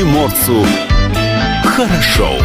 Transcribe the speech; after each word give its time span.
приморцу 0.00 0.64
хорошо. 1.64 2.38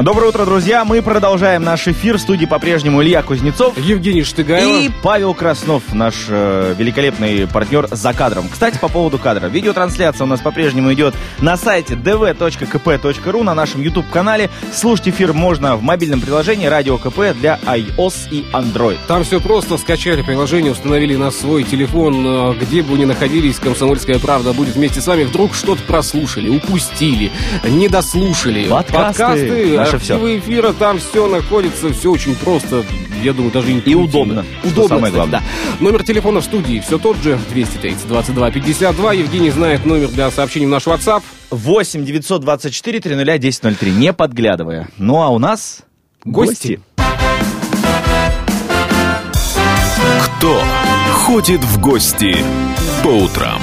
Доброе 0.00 0.28
утро, 0.28 0.44
друзья. 0.44 0.84
Мы 0.84 1.02
продолжаем 1.02 1.64
наш 1.64 1.88
эфир. 1.88 2.18
В 2.18 2.20
студии 2.20 2.46
по-прежнему 2.46 3.02
Илья 3.02 3.20
Кузнецов. 3.24 3.76
Евгений 3.76 4.22
Штыгайло. 4.22 4.78
И 4.78 4.90
Павел 5.02 5.34
Краснов, 5.34 5.82
наш 5.92 6.26
э, 6.28 6.76
великолепный 6.78 7.48
партнер 7.48 7.88
за 7.90 8.12
кадром. 8.12 8.48
Кстати, 8.48 8.78
по 8.78 8.86
поводу 8.88 9.18
кадра. 9.18 9.48
Видеотрансляция 9.48 10.24
у 10.24 10.28
нас 10.28 10.40
по-прежнему 10.40 10.92
идет 10.92 11.14
на 11.40 11.56
сайте 11.56 11.94
dv.kp.ru, 11.94 13.42
на 13.42 13.54
нашем 13.54 13.82
YouTube-канале. 13.82 14.50
Слушать 14.72 15.08
эфир 15.08 15.32
можно 15.32 15.74
в 15.74 15.82
мобильном 15.82 16.20
приложении 16.20 16.66
Радио 16.66 16.96
КП 16.96 17.34
для 17.34 17.58
iOS 17.66 18.28
и 18.30 18.46
Android. 18.52 18.98
Там 19.08 19.24
все 19.24 19.40
просто. 19.40 19.78
Скачали 19.78 20.22
приложение, 20.22 20.70
установили 20.70 21.16
на 21.16 21.32
свой 21.32 21.64
телефон. 21.64 22.24
э, 22.24 22.54
Где 22.60 22.82
бы 22.82 22.92
вы 22.92 22.98
ни 22.98 23.04
находились, 23.04 23.56
«Комсомольская 23.58 24.20
правда» 24.20 24.52
будет 24.52 24.76
вместе 24.76 25.00
с 25.00 25.08
вами. 25.08 25.24
Вдруг 25.24 25.56
что-то 25.56 25.82
прослушали, 25.82 26.48
упустили, 26.48 27.32
не 27.64 27.88
дослушали. 27.88 28.68
Подкасты. 28.68 29.87
Наше 29.92 30.12
архивы 30.12 30.38
эфира, 30.38 30.72
там 30.72 30.98
все 30.98 31.26
находится. 31.26 31.92
Все 31.92 32.10
очень 32.10 32.34
просто. 32.36 32.84
Я 33.22 33.32
думаю, 33.32 33.52
даже 33.52 33.72
интуитивно. 33.72 34.04
удобно, 34.04 34.44
Удобно, 34.62 34.88
самое 34.88 35.04
кстати, 35.12 35.14
главное. 35.14 35.40
да. 35.40 35.84
Номер 35.84 36.04
телефона 36.04 36.40
в 36.40 36.44
студии 36.44 36.78
все 36.80 36.98
тот 36.98 37.16
же. 37.22 37.38
230 37.50 38.06
22 38.06 38.50
52. 38.50 39.12
Евгений 39.14 39.50
знает 39.50 39.84
номер 39.84 40.08
для 40.08 40.30
сообщений 40.30 40.66
в 40.66 40.70
наш 40.70 40.86
WhatsApp. 40.86 41.22
8 41.50 42.04
924 42.04 43.00
300 43.00 43.22
1003. 43.22 43.90
Не 43.92 44.12
подглядывая. 44.12 44.88
Ну 44.98 45.20
а 45.22 45.28
у 45.30 45.38
нас 45.38 45.80
Гости. 46.24 46.80
Кто 50.38 50.60
ходит 51.12 51.60
в 51.62 51.80
гости 51.80 52.36
по 53.02 53.08
утрам? 53.08 53.60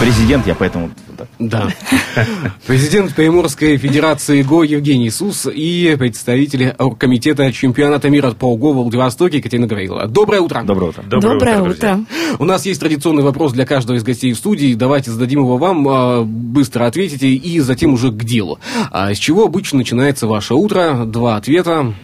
Президент, 0.00 0.46
я 0.46 0.54
поэтому... 0.54 0.90
да. 1.38 1.72
Да. 2.16 2.26
Президент 2.66 3.14
Приморской 3.14 3.76
Федерации 3.76 4.42
ГО 4.42 4.62
Евгений 4.62 5.10
Сус 5.10 5.46
и 5.46 5.94
представители 5.98 6.74
комитета 6.98 7.52
чемпионата 7.52 8.10
мира 8.10 8.32
по 8.32 8.56
ГО 8.56 8.72
в 8.72 8.76
Владивостоке 8.76 9.38
Екатерина 9.38 9.66
Гаврилова. 9.66 10.06
Доброе 10.08 10.40
утро. 10.40 10.62
Доброе 10.64 10.90
утро. 10.90 11.02
Доброе, 11.02 11.62
утро. 11.62 12.00
У 12.38 12.44
нас 12.44 12.66
есть 12.66 12.80
традиционный 12.80 13.22
вопрос 13.22 13.52
для 13.52 13.66
каждого 13.66 13.96
из 13.96 14.02
гостей 14.02 14.32
в 14.32 14.36
студии. 14.36 14.74
Давайте 14.74 15.10
зададим 15.10 15.40
его 15.40 15.56
вам, 15.56 15.86
а, 15.88 16.22
быстро 16.24 16.86
ответите 16.86 17.28
и 17.28 17.60
затем 17.60 17.94
уже 17.94 18.10
к 18.10 18.24
делу. 18.24 18.58
А 18.90 19.12
С 19.12 19.18
чего 19.18 19.44
обычно 19.44 19.78
начинается 19.78 20.26
ваше 20.26 20.54
утро? 20.54 21.04
Два 21.04 21.36
ответа. 21.36 21.94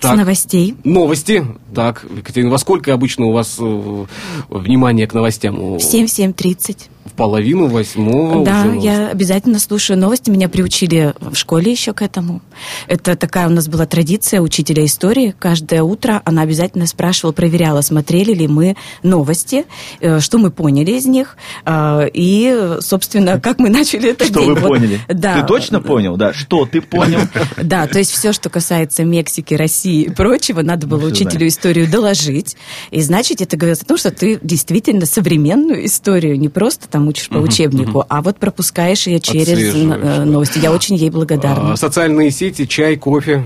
С 0.00 0.16
новостей. 0.16 0.76
Новости. 0.82 1.44
Так, 1.74 2.06
Екатерина, 2.16 2.50
во 2.50 2.58
сколько 2.58 2.94
обычно 2.94 3.26
у 3.26 3.32
вас 3.32 3.56
э, 3.60 4.06
внимание 4.48 5.06
к 5.06 5.12
новостям? 5.12 5.56
В 5.56 5.76
7-7.30. 5.76 6.88
В 7.04 7.12
половину 7.12 7.66
восьмого 7.66 8.44
да, 8.44 8.66
уже 8.66 8.78
я 8.78 9.08
обязательно 9.08 9.58
слушаю 9.58 9.98
новости. 9.98 10.30
Меня 10.30 10.48
приучили 10.48 11.14
в 11.18 11.34
школе 11.34 11.72
еще 11.72 11.94
к 11.94 12.02
этому. 12.02 12.42
Это 12.88 13.16
такая 13.16 13.48
у 13.48 13.50
нас 13.50 13.68
была 13.68 13.86
традиция 13.86 14.40
учителя 14.40 14.84
истории. 14.84 15.34
Каждое 15.38 15.82
утро 15.82 16.20
она 16.24 16.42
обязательно 16.42 16.86
спрашивала, 16.86 17.32
проверяла, 17.32 17.80
смотрели 17.80 18.34
ли 18.34 18.48
мы 18.48 18.76
новости, 19.02 19.64
э, 20.00 20.20
что 20.20 20.38
мы 20.38 20.50
поняли 20.50 20.92
из 20.92 21.06
них, 21.06 21.36
э, 21.64 22.08
и, 22.12 22.76
собственно, 22.80 23.40
как 23.40 23.58
мы 23.58 23.70
начали 23.70 24.10
этот 24.10 24.28
Что 24.28 24.40
день. 24.40 24.48
вы 24.50 24.54
Вот, 24.56 24.68
поняли? 24.68 25.00
Да. 25.08 25.40
Ты 25.40 25.46
точно 25.46 25.80
понял? 25.80 26.16
Да. 26.16 26.34
Что 26.34 26.66
ты 26.66 26.80
понял? 26.80 27.20
Да, 27.62 27.86
то 27.86 27.98
есть 27.98 28.10
все, 28.12 28.32
что 28.32 28.50
касается 28.50 29.04
Мексики, 29.04 29.54
России 29.54 30.02
и 30.02 30.10
прочего, 30.10 30.62
надо 30.62 30.86
было 30.86 31.00
всё 31.00 31.08
учителю 31.08 31.48
историю 31.48 31.90
доложить. 31.90 32.56
И 32.90 33.00
значит, 33.00 33.40
это 33.40 33.56
говорит 33.56 33.82
о 33.82 33.86
том, 33.86 33.96
что 33.96 34.10
ты 34.10 34.38
действительно 34.42 35.06
современную 35.06 35.86
историю 35.86 36.38
не 36.38 36.48
просто 36.48 36.88
там 36.88 36.99
учишь 37.08 37.28
по 37.28 37.38
учебнику, 37.38 38.04
а 38.08 38.22
вот 38.22 38.38
пропускаешь 38.38 39.06
ее 39.06 39.20
через 39.20 39.74
э, 39.74 40.24
новости. 40.24 40.58
Я 40.58 40.72
очень 40.72 40.96
ей 40.96 41.10
благодарна. 41.10 41.72
А, 41.72 41.76
Социальные 41.76 42.30
сети, 42.30 42.66
чай, 42.66 42.96
кофе 42.96 43.44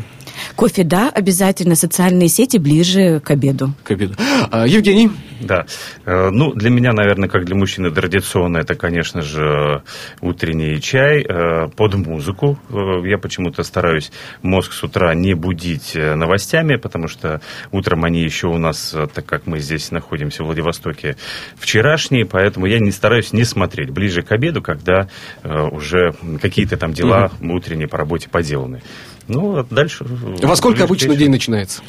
Кофе, 0.57 0.85
да, 0.85 1.11
обязательно. 1.11 1.75
Социальные 1.75 2.29
сети 2.29 2.59
ближе 2.59 3.21
к 3.21 3.31
обеду. 3.31 3.73
к 3.83 3.91
обеду. 3.91 4.15
А, 4.51 4.67
Евгений, 4.67 5.11
Да. 5.41 5.67
Э, 6.07 6.31
Ну, 6.31 6.53
для 6.55 6.71
меня, 6.71 6.93
наверное, 6.93 7.29
как 7.29 7.45
для 7.45 7.55
мужчины 7.57 7.91
традиционно, 7.91 8.59
это, 8.59 8.75
конечно 8.75 9.23
же, 9.23 9.83
утренний 10.21 10.81
чай 10.81 11.23
э, 11.23 11.69
под 11.77 11.95
музыку. 11.95 12.59
Э, 12.71 13.07
Я 13.07 13.19
почему-то 13.19 13.63
стараюсь 13.63 14.11
мозг 14.43 14.73
с 14.73 14.83
утра 14.83 15.15
не 15.15 15.35
будить 15.35 15.95
новостями, 15.95 16.77
потому 16.77 17.09
что 17.09 17.41
утром 17.73 18.05
они 18.05 18.23
еще 18.23 18.47
у 18.49 18.59
нас, 18.59 18.95
так 19.15 19.27
как 19.27 19.47
мы 19.47 19.59
здесь 19.59 19.91
находимся 19.91 20.43
в 20.43 20.47
Владивостоке, 20.47 21.17
вчерашние, 21.57 22.27
поэтому 22.27 22.67
я 22.67 22.79
не 22.79 22.91
стараюсь 22.91 23.33
не 23.33 23.45
смотреть. 23.45 23.91
Ближе 23.91 24.23
к 24.23 24.33
обеду, 24.33 24.63
когда 24.63 25.09
уже 25.43 26.15
какие-то 26.41 26.77
там 26.77 26.93
дела 26.93 27.31
утренние 27.41 27.89
по 27.89 27.99
работе 27.99 28.29
поделаны. 28.29 28.83
Ну, 29.29 29.59
а 29.59 29.65
дальше... 29.65 30.05
во 30.09 30.57
сколько 30.57 30.85
обычно 30.85 31.17
день 31.17 31.31
начинается? 31.31 31.83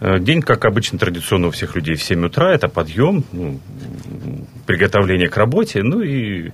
Э, 0.00 0.18
День, 0.20 0.42
как 0.42 0.64
обычно, 0.64 0.98
традиционно 0.98 1.48
у 1.48 1.50
всех 1.50 1.74
людей 1.74 1.94
в 1.96 2.02
7 2.02 2.24
утра. 2.26 2.52
Это 2.54 2.68
подъем, 2.68 3.24
ну, 3.32 3.58
приготовление 4.66 5.28
к 5.28 5.36
работе, 5.36 5.82
ну 5.82 6.00
и 6.02 6.50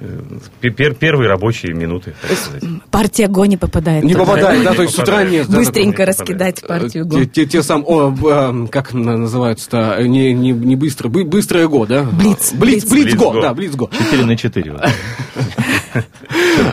э, 0.00 0.20
пер- 0.60 0.94
первые 0.94 1.28
рабочие 1.28 1.72
минуты, 1.74 2.12
так 2.20 2.36
сказать. 2.36 2.62
Партия 2.90 3.28
Го 3.28 3.46
не 3.46 3.56
попадает. 3.56 4.04
Не 4.04 4.12
туда. 4.12 4.24
попадает, 4.26 4.64
да, 4.64 4.74
то 4.74 4.82
есть 4.82 4.94
с 4.94 4.98
утра 4.98 5.24
нет. 5.24 5.48
Быстренько 5.48 6.04
раскидать 6.04 6.62
партию 6.66 7.04
Э, 7.04 7.08
Го. 7.08 7.24
Те, 7.24 7.46
те, 7.46 7.62
сам, 7.62 7.82
о, 7.86 8.14
а, 8.30 8.66
как 8.68 8.92
на- 8.92 9.16
называются-то, 9.16 9.96
не, 10.02 10.32
не, 10.34 10.50
не 10.52 10.76
быстро, 10.76 11.08
бы- 11.08 11.24
быстрое 11.24 11.68
го, 11.68 11.86
да? 11.86 12.02
Блиц, 12.04 12.52
Блиц, 12.52 12.84
блиц. 12.84 13.04
Блицго. 13.14 13.40
да, 13.40 13.54
блицго. 13.54 13.88
4 13.96 14.24
на 14.26 14.36
4. 14.36 14.74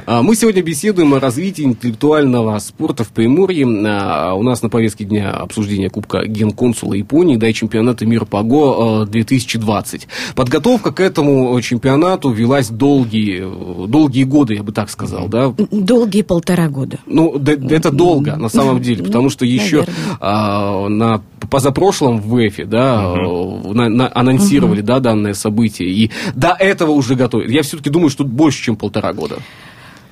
А, 0.05 0.21
Мы 0.23 0.35
сегодня 0.35 0.61
беседуем 0.63 1.13
о 1.13 1.19
развитии 1.19 1.63
интеллектуального 1.63 2.57
спорта 2.59 3.03
в 3.03 3.09
Приморье. 3.09 3.65
А, 3.87 4.33
У 4.33 4.43
нас 4.43 4.61
на 4.61 4.69
повестке 4.69 5.03
дня 5.05 5.31
обсуждение 5.31 5.89
Кубка 5.89 6.08
Генконсула 6.25 6.93
Японии, 6.93 7.35
да 7.37 7.47
и 7.47 7.53
чемпионата 7.53 8.05
мира 8.05 8.25
по 8.25 8.41
ГО 8.43 9.03
э, 9.03 9.11
2020. 9.11 10.07
Подготовка 10.35 10.91
к 10.91 10.99
этому 10.99 11.59
чемпионату 11.61 12.29
велась 12.31 12.69
долгие, 12.69 13.43
э, 13.43 13.87
долгие 13.87 14.23
годы, 14.23 14.55
я 14.55 14.63
бы 14.63 14.71
так 14.71 14.89
сказал, 14.89 15.27
да? 15.27 15.53
Долгие 15.71 16.21
полтора 16.23 16.67
года. 16.69 16.97
Ну, 17.05 17.37
да- 17.39 17.53
это 17.53 17.91
долго, 17.91 18.35
на 18.35 18.49
самом 18.49 18.81
деле, 18.81 19.03
потому 19.03 19.29
что 19.29 19.45
еще 19.45 19.85
а, 20.19 20.87
на 20.89 21.21
позапрошлом 21.49 22.19
в 22.21 22.27
ВЭФе, 22.29 22.65
да, 22.65 23.13
э, 23.15 23.73
на- 23.73 23.89
на- 23.89 24.11
анонсировали, 24.13 24.81
да, 24.81 24.99
данное 24.99 25.33
событие, 25.33 25.89
и 25.89 26.11
до 26.35 26.55
этого 26.59 26.91
уже 26.91 27.15
готовят. 27.15 27.49
Я 27.49 27.63
все-таки 27.63 27.89
думаю, 27.89 28.09
что 28.09 28.23
больше, 28.23 28.63
чем 28.63 28.75
полтора 28.75 29.13
года. 29.13 29.37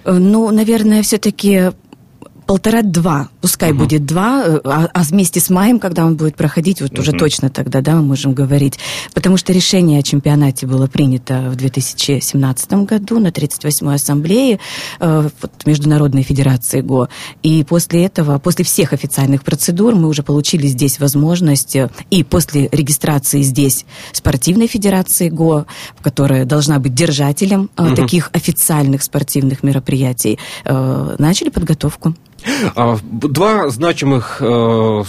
Э, 0.06 0.14
Ну, 0.18 0.50
наверное, 0.52 1.02
все-таки 1.02 1.72
полтора-два, 2.48 3.30
пускай 3.42 3.74
будет 3.74 4.06
два, 4.06 4.44
э, 4.46 4.60
а, 4.64 4.90
а 4.94 5.04
вместе 5.04 5.40
с 5.40 5.50
маем, 5.50 5.80
когда 5.80 6.06
он 6.06 6.16
будет 6.16 6.36
проходить, 6.36 6.82
вот 6.82 6.98
уже 6.98 7.12
точно 7.12 7.50
тогда, 7.50 7.82
да, 7.82 7.96
мы 7.96 8.02
можем 8.02 8.34
говорить. 8.34 8.80
Потому 9.14 9.36
что 9.38 9.52
решение 9.52 10.00
о 10.00 10.04
чемпионате 10.04 10.66
было 10.66 10.88
принято 10.88 11.50
в 11.52 11.56
2017 11.58 12.74
году 12.86 13.20
на 13.20 13.28
38-й 13.28 13.94
ассамблее 13.94 14.60
э, 15.00 15.30
вот, 15.42 15.52
Международной 15.66 16.24
Федерации 16.24 16.80
ГО. 16.82 17.10
И 17.44 17.66
после 17.66 18.06
этого, 18.06 18.40
после 18.40 18.64
всех 18.64 18.94
официальных 18.94 19.44
процедур, 19.44 19.94
мы 19.94 20.08
уже 20.08 20.24
получили 20.24 20.68
здесь 20.68 21.00
возможность, 21.00 21.76
э, 21.76 21.90
и 22.10 22.24
после 22.24 22.70
регистрации 22.72 23.42
здесь 23.42 23.86
Спортивной 24.14 24.68
Федерации 24.68 25.28
ГО, 25.28 25.66
которая 26.02 26.46
должна 26.46 26.80
быть 26.80 26.94
держателем 26.94 27.70
э, 27.76 27.94
таких 27.94 28.30
официальных 28.32 29.04
спортивных 29.04 29.64
мероприятий, 29.64 30.40
э, 30.64 31.16
начали 31.20 31.50
подготовку. 31.50 32.16
А, 32.76 32.98
Два 33.04 33.70
значимых 33.70 34.38
э, 34.42 35.04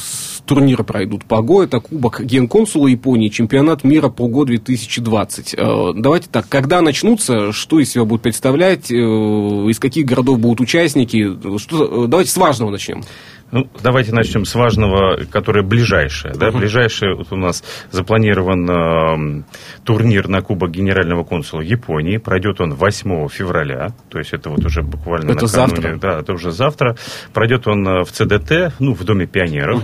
турнира 0.46 0.82
пройдут 0.82 1.24
по 1.24 1.42
ГО. 1.42 1.64
Это 1.64 1.80
Кубок 1.80 2.20
Генконсула 2.24 2.88
Японии, 2.88 3.28
чемпионат 3.28 3.84
мира 3.84 4.08
по 4.08 4.26
ГО 4.26 4.46
2020. 4.46 5.54
Э, 5.56 5.92
Давайте 5.94 6.28
так, 6.30 6.48
когда 6.48 6.80
начнутся, 6.80 7.52
что 7.52 7.78
из 7.78 7.92
себя 7.92 8.04
будут 8.04 8.22
представлять, 8.22 8.90
э, 8.90 8.94
из 8.94 9.78
каких 9.78 10.06
городов 10.06 10.40
будут 10.40 10.60
участники? 10.60 11.58
Что, 11.58 12.06
давайте 12.06 12.30
с 12.30 12.36
важного 12.36 12.70
начнем. 12.70 13.04
Ну, 13.50 13.66
давайте 13.82 14.12
начнем 14.14 14.44
с 14.44 14.54
важного, 14.54 15.24
которое 15.30 15.62
ближайшее. 15.62 16.34
Да? 16.34 16.50
Ближайшее 16.50 17.14
вот 17.14 17.32
у 17.32 17.36
нас 17.36 17.64
запланирован 17.90 18.68
э, 18.70 19.42
турнир 19.84 20.28
на 20.28 20.42
Кубок 20.42 20.70
Генерального 20.70 21.24
консула 21.24 21.62
Японии. 21.62 22.18
Пройдет 22.18 22.60
он 22.60 22.74
8 22.74 23.28
февраля, 23.28 23.88
то 24.10 24.18
есть 24.18 24.34
это 24.34 24.50
вот 24.50 24.64
уже 24.66 24.82
буквально 24.82 25.30
Это 25.32 25.46
накануне. 25.46 25.48
завтра? 25.82 25.96
Да, 25.98 26.20
это 26.20 26.32
уже 26.34 26.50
завтра. 26.50 26.96
Пройдет 27.32 27.66
он 27.66 27.88
э, 27.88 28.04
в 28.04 28.12
ЦДТ, 28.12 28.74
ну, 28.80 28.92
в 28.94 29.02
Доме 29.04 29.26
пионеров. 29.26 29.82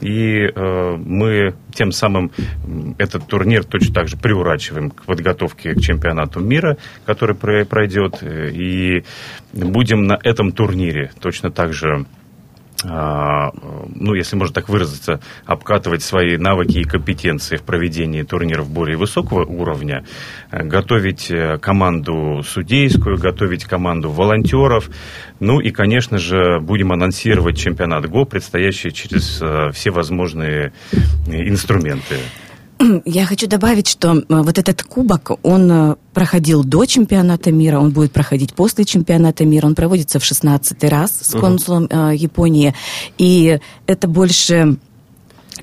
И 0.00 0.46
э, 0.46 0.96
мы 0.96 1.54
тем 1.74 1.92
самым 1.92 2.30
этот 2.96 3.26
турнир 3.26 3.62
точно 3.62 3.92
так 3.94 4.08
же 4.08 4.16
приурачиваем 4.16 4.88
к 4.90 5.04
подготовке 5.04 5.74
к 5.74 5.80
чемпионату 5.82 6.40
мира, 6.40 6.78
который 7.04 7.36
про- 7.36 7.66
пройдет. 7.66 8.16
Э, 8.22 8.48
И 8.50 9.04
будем 9.52 10.06
на 10.06 10.18
этом 10.22 10.52
турнире 10.52 11.10
точно 11.20 11.50
так 11.50 11.74
же 11.74 12.06
ну, 12.84 14.14
если 14.14 14.36
можно 14.36 14.54
так 14.54 14.68
выразиться, 14.68 15.20
обкатывать 15.46 16.02
свои 16.02 16.36
навыки 16.36 16.78
и 16.78 16.84
компетенции 16.84 17.56
в 17.56 17.62
проведении 17.62 18.22
турниров 18.22 18.68
более 18.68 18.96
высокого 18.96 19.44
уровня, 19.44 20.04
готовить 20.50 21.30
команду 21.60 22.42
судейскую, 22.44 23.18
готовить 23.18 23.64
команду 23.64 24.10
волонтеров, 24.10 24.90
ну 25.38 25.60
и, 25.60 25.70
конечно 25.70 26.18
же, 26.18 26.58
будем 26.60 26.92
анонсировать 26.92 27.56
чемпионат 27.56 28.08
ГО, 28.08 28.24
предстоящий 28.24 28.92
через 28.92 29.42
все 29.74 29.90
возможные 29.90 30.72
инструменты. 31.28 32.16
Я 33.04 33.26
хочу 33.26 33.46
добавить, 33.46 33.88
что 33.88 34.14
э, 34.14 34.22
вот 34.28 34.58
этот 34.58 34.82
кубок, 34.82 35.32
он 35.42 35.70
э, 35.70 35.96
проходил 36.12 36.64
до 36.64 36.84
чемпионата 36.84 37.52
мира, 37.52 37.78
он 37.78 37.90
будет 37.90 38.12
проходить 38.12 38.54
после 38.54 38.84
чемпионата 38.84 39.44
мира, 39.44 39.66
он 39.66 39.74
проводится 39.74 40.18
в 40.18 40.24
16 40.24 40.82
раз 40.84 41.12
с 41.20 41.38
консулом 41.38 41.84
uh 41.84 42.16
Японии, 42.16 42.74
и 43.18 43.60
это 43.86 44.08
больше 44.08 44.78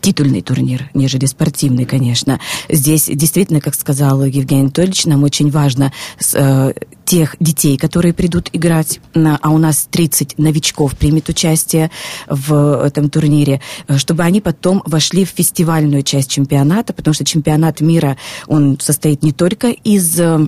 титульный 0.01 0.41
турнир, 0.41 0.89
нежели 0.93 1.25
спортивный, 1.25 1.85
конечно. 1.85 2.39
Здесь 2.69 3.05
действительно, 3.05 3.61
как 3.61 3.75
сказал 3.75 4.23
Евгений 4.23 4.61
Анатольевич, 4.61 5.05
нам 5.05 5.23
очень 5.23 5.51
важно 5.51 5.91
э, 6.33 6.73
тех 7.05 7.35
детей, 7.39 7.77
которые 7.77 8.13
придут 8.13 8.49
играть, 8.53 8.99
на, 9.15 9.37
а 9.41 9.49
у 9.49 9.57
нас 9.57 9.87
30 9.89 10.37
новичков 10.37 10.95
примет 10.95 11.27
участие 11.27 11.89
в 12.27 12.85
этом 12.85 13.09
турнире, 13.09 13.61
э, 13.87 13.97
чтобы 13.97 14.23
они 14.23 14.41
потом 14.41 14.83
вошли 14.85 15.25
в 15.25 15.29
фестивальную 15.29 16.03
часть 16.03 16.29
чемпионата, 16.29 16.93
потому 16.93 17.13
что 17.13 17.25
чемпионат 17.25 17.81
мира, 17.81 18.17
он 18.47 18.79
состоит 18.79 19.23
не 19.23 19.31
только 19.31 19.69
из 19.69 20.19
э, 20.19 20.47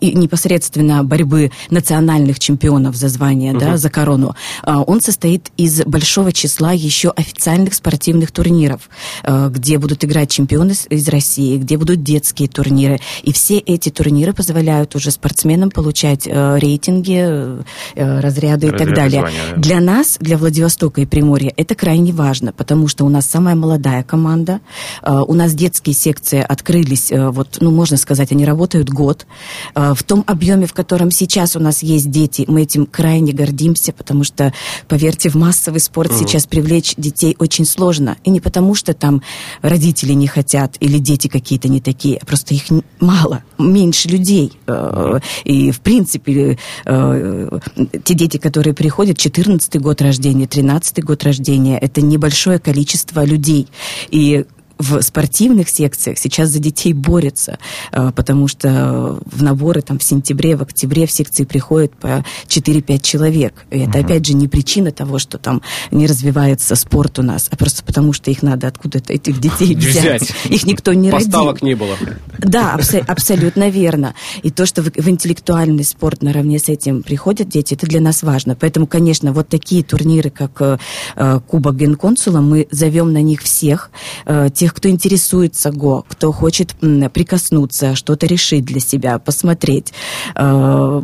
непосредственно 0.00 1.04
борьбы 1.04 1.50
национальных 1.70 2.38
чемпионов 2.38 2.96
за 2.96 3.08
звание, 3.08 3.52
угу. 3.52 3.60
да, 3.60 3.76
за 3.76 3.90
корону, 3.90 4.34
а, 4.62 4.82
он 4.82 5.00
состоит 5.00 5.50
из 5.56 5.84
большого 5.84 6.32
числа 6.32 6.72
еще 6.72 7.10
официальных 7.10 7.74
спортивных 7.74 8.32
турниров, 8.32 8.88
а, 9.22 9.48
где 9.48 9.78
будут 9.78 10.04
играть 10.04 10.30
чемпионы 10.30 10.74
из 10.88 11.08
России, 11.08 11.58
где 11.58 11.76
будут 11.76 12.02
детские 12.02 12.48
турниры. 12.48 13.00
И 13.22 13.32
все 13.32 13.58
эти 13.58 13.90
турниры 13.90 14.32
позволяют 14.32 14.94
уже 14.94 15.10
спортсменам 15.10 15.70
получать 15.70 16.28
а, 16.30 16.56
рейтинги, 16.56 17.62
разряды 17.94 18.68
и 18.68 18.70
так 18.70 18.94
далее. 18.94 19.20
Звания, 19.20 19.38
да. 19.54 19.60
Для 19.60 19.80
нас, 19.80 20.16
для 20.20 20.38
Владивостока 20.38 21.00
и 21.00 21.06
Приморья, 21.06 21.52
это 21.56 21.74
крайне 21.74 22.12
важно, 22.12 22.52
потому 22.52 22.88
что 22.88 23.04
у 23.04 23.08
нас 23.08 23.26
самая 23.26 23.54
молодая 23.54 24.02
команда, 24.02 24.60
у 25.02 25.34
нас 25.34 25.54
детские 25.54 25.94
секции 25.94 26.44
открылись, 26.46 27.10
вот, 27.10 27.58
ну, 27.60 27.70
можно 27.70 27.96
сказать, 27.96 28.32
они 28.32 28.44
работают 28.44 28.88
год. 28.90 29.26
Э, 29.74 29.94
в 29.94 30.02
том 30.02 30.24
объеме, 30.26 30.66
в 30.66 30.72
котором 30.72 31.10
сейчас 31.10 31.56
у 31.56 31.60
нас 31.60 31.82
есть 31.82 32.10
дети, 32.10 32.44
мы 32.48 32.62
этим 32.62 32.86
крайне 32.86 33.32
гордимся, 33.32 33.92
потому 33.92 34.24
что, 34.24 34.52
поверьте, 34.88 35.28
в 35.28 35.34
массовый 35.34 35.80
спорт 35.80 36.12
mm. 36.12 36.18
сейчас 36.18 36.46
привлечь 36.46 36.94
детей 36.96 37.36
очень 37.38 37.64
сложно. 37.64 38.16
И 38.24 38.30
не 38.30 38.40
потому, 38.40 38.74
что 38.74 38.94
там 38.94 39.22
родители 39.62 40.12
не 40.12 40.26
хотят 40.26 40.76
или 40.80 40.98
дети 40.98 41.28
какие-то 41.28 41.68
не 41.68 41.80
такие, 41.80 42.18
а 42.18 42.26
просто 42.26 42.54
их 42.54 42.64
мало, 43.00 43.42
меньше 43.58 44.08
людей. 44.08 44.52
Э, 44.66 45.20
и, 45.44 45.70
в 45.70 45.80
принципе, 45.80 46.58
э, 46.84 47.58
те 48.04 48.14
дети, 48.14 48.36
которые 48.38 48.74
приходят, 48.74 49.18
14 49.18 49.80
год 49.80 50.02
рождения, 50.02 50.46
13 50.46 51.02
год 51.04 51.24
рождения, 51.24 51.78
это 51.78 52.02
небольшое 52.02 52.58
количество 52.58 53.24
людей. 53.24 53.68
И 54.10 54.44
в 54.82 55.00
спортивных 55.00 55.68
секциях 55.68 56.18
сейчас 56.18 56.50
за 56.50 56.58
детей 56.58 56.92
борются, 56.92 57.58
э, 57.92 58.10
потому 58.14 58.48
что 58.48 59.20
в 59.24 59.42
наборы 59.42 59.80
там 59.80 59.98
в 59.98 60.02
сентябре, 60.02 60.56
в 60.56 60.62
октябре 60.62 61.06
в 61.06 61.12
секции 61.12 61.44
приходит 61.44 61.94
по 61.94 62.24
4-5 62.48 63.00
человек. 63.00 63.64
И 63.70 63.78
это, 63.78 63.98
угу. 63.98 64.06
опять 64.06 64.26
же, 64.26 64.34
не 64.34 64.48
причина 64.48 64.90
того, 64.90 65.18
что 65.18 65.38
там 65.38 65.62
не 65.90 66.06
развивается 66.06 66.74
спорт 66.74 67.20
у 67.20 67.22
нас, 67.22 67.48
а 67.50 67.56
просто 67.56 67.84
потому, 67.84 68.12
что 68.12 68.30
их 68.30 68.42
надо 68.42 68.66
откуда-то, 68.66 69.12
этих 69.12 69.40
детей 69.40 69.74
взять. 69.76 70.22
взять. 70.22 70.34
Их 70.46 70.66
никто 70.66 70.92
не 70.92 71.10
родил. 71.10 71.26
Поставок 71.26 71.62
не 71.62 71.74
было. 71.74 71.96
Да, 72.38 72.76
абсо- 72.76 73.04
абсолютно 73.06 73.68
верно. 73.68 74.14
И 74.42 74.50
то, 74.50 74.66
что 74.66 74.82
в, 74.82 74.90
в 74.90 75.08
интеллектуальный 75.08 75.84
спорт 75.84 76.22
наравне 76.22 76.58
с 76.58 76.68
этим 76.68 77.02
приходят 77.02 77.48
дети, 77.48 77.74
это 77.74 77.86
для 77.86 78.00
нас 78.00 78.22
важно. 78.22 78.56
Поэтому, 78.56 78.86
конечно, 78.88 79.32
вот 79.32 79.48
такие 79.48 79.84
турниры, 79.84 80.30
как 80.30 80.60
э, 80.60 80.78
э 81.16 81.40
Кубок 81.46 81.76
Генконсула, 81.76 82.40
мы 82.40 82.66
зовем 82.70 83.12
на 83.12 83.22
них 83.22 83.42
всех, 83.42 83.90
э, 84.26 84.48
тех, 84.52 84.71
тех, 84.72 84.74
кто 84.74 84.88
интересуется 84.88 85.70
ГО, 85.70 86.04
кто 86.08 86.32
хочет 86.32 86.74
прикоснуться, 87.12 87.94
что-то 87.94 88.26
решить 88.26 88.64
для 88.64 88.80
себя, 88.80 89.18
посмотреть 89.18 89.92
э, 90.34 91.02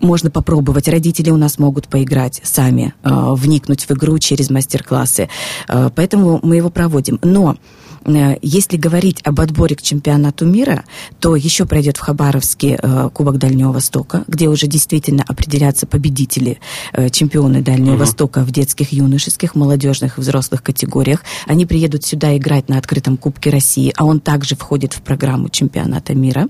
можно 0.00 0.30
попробовать. 0.30 0.88
Родители 0.88 1.30
у 1.30 1.36
нас 1.36 1.58
могут 1.58 1.88
поиграть 1.88 2.40
сами, 2.42 2.94
э, 3.02 3.10
вникнуть 3.34 3.84
в 3.84 3.90
игру 3.92 4.18
через 4.18 4.50
мастер-классы. 4.50 5.28
Э, 5.68 5.90
поэтому 5.94 6.40
мы 6.42 6.56
его 6.56 6.70
проводим. 6.70 7.18
Но 7.22 7.56
если 8.06 8.76
говорить 8.76 9.20
об 9.24 9.40
отборе 9.40 9.76
к 9.76 9.82
чемпионату 9.82 10.46
мира, 10.46 10.84
то 11.20 11.36
еще 11.36 11.66
пройдет 11.66 11.96
в 11.98 12.00
Хабаровске 12.00 12.78
э, 12.82 13.10
Кубок 13.12 13.38
Дальнего 13.38 13.72
Востока, 13.72 14.24
где 14.26 14.48
уже 14.48 14.66
действительно 14.66 15.22
определятся 15.26 15.86
победители, 15.86 16.60
э, 16.92 17.10
чемпионы 17.10 17.62
Дальнего 17.62 17.94
угу. 17.94 18.00
Востока 18.00 18.42
в 18.42 18.50
детских, 18.52 18.92
юношеских, 18.92 19.54
молодежных 19.54 20.16
и 20.16 20.20
взрослых 20.20 20.62
категориях. 20.62 21.22
Они 21.46 21.66
приедут 21.66 22.04
сюда 22.04 22.36
играть 22.36 22.68
на 22.68 22.78
открытом 22.78 23.16
Кубке 23.16 23.50
России, 23.50 23.92
а 23.96 24.04
он 24.04 24.20
также 24.20 24.56
входит 24.56 24.94
в 24.94 25.02
программу 25.02 25.48
чемпионата 25.48 26.14
мира. 26.14 26.48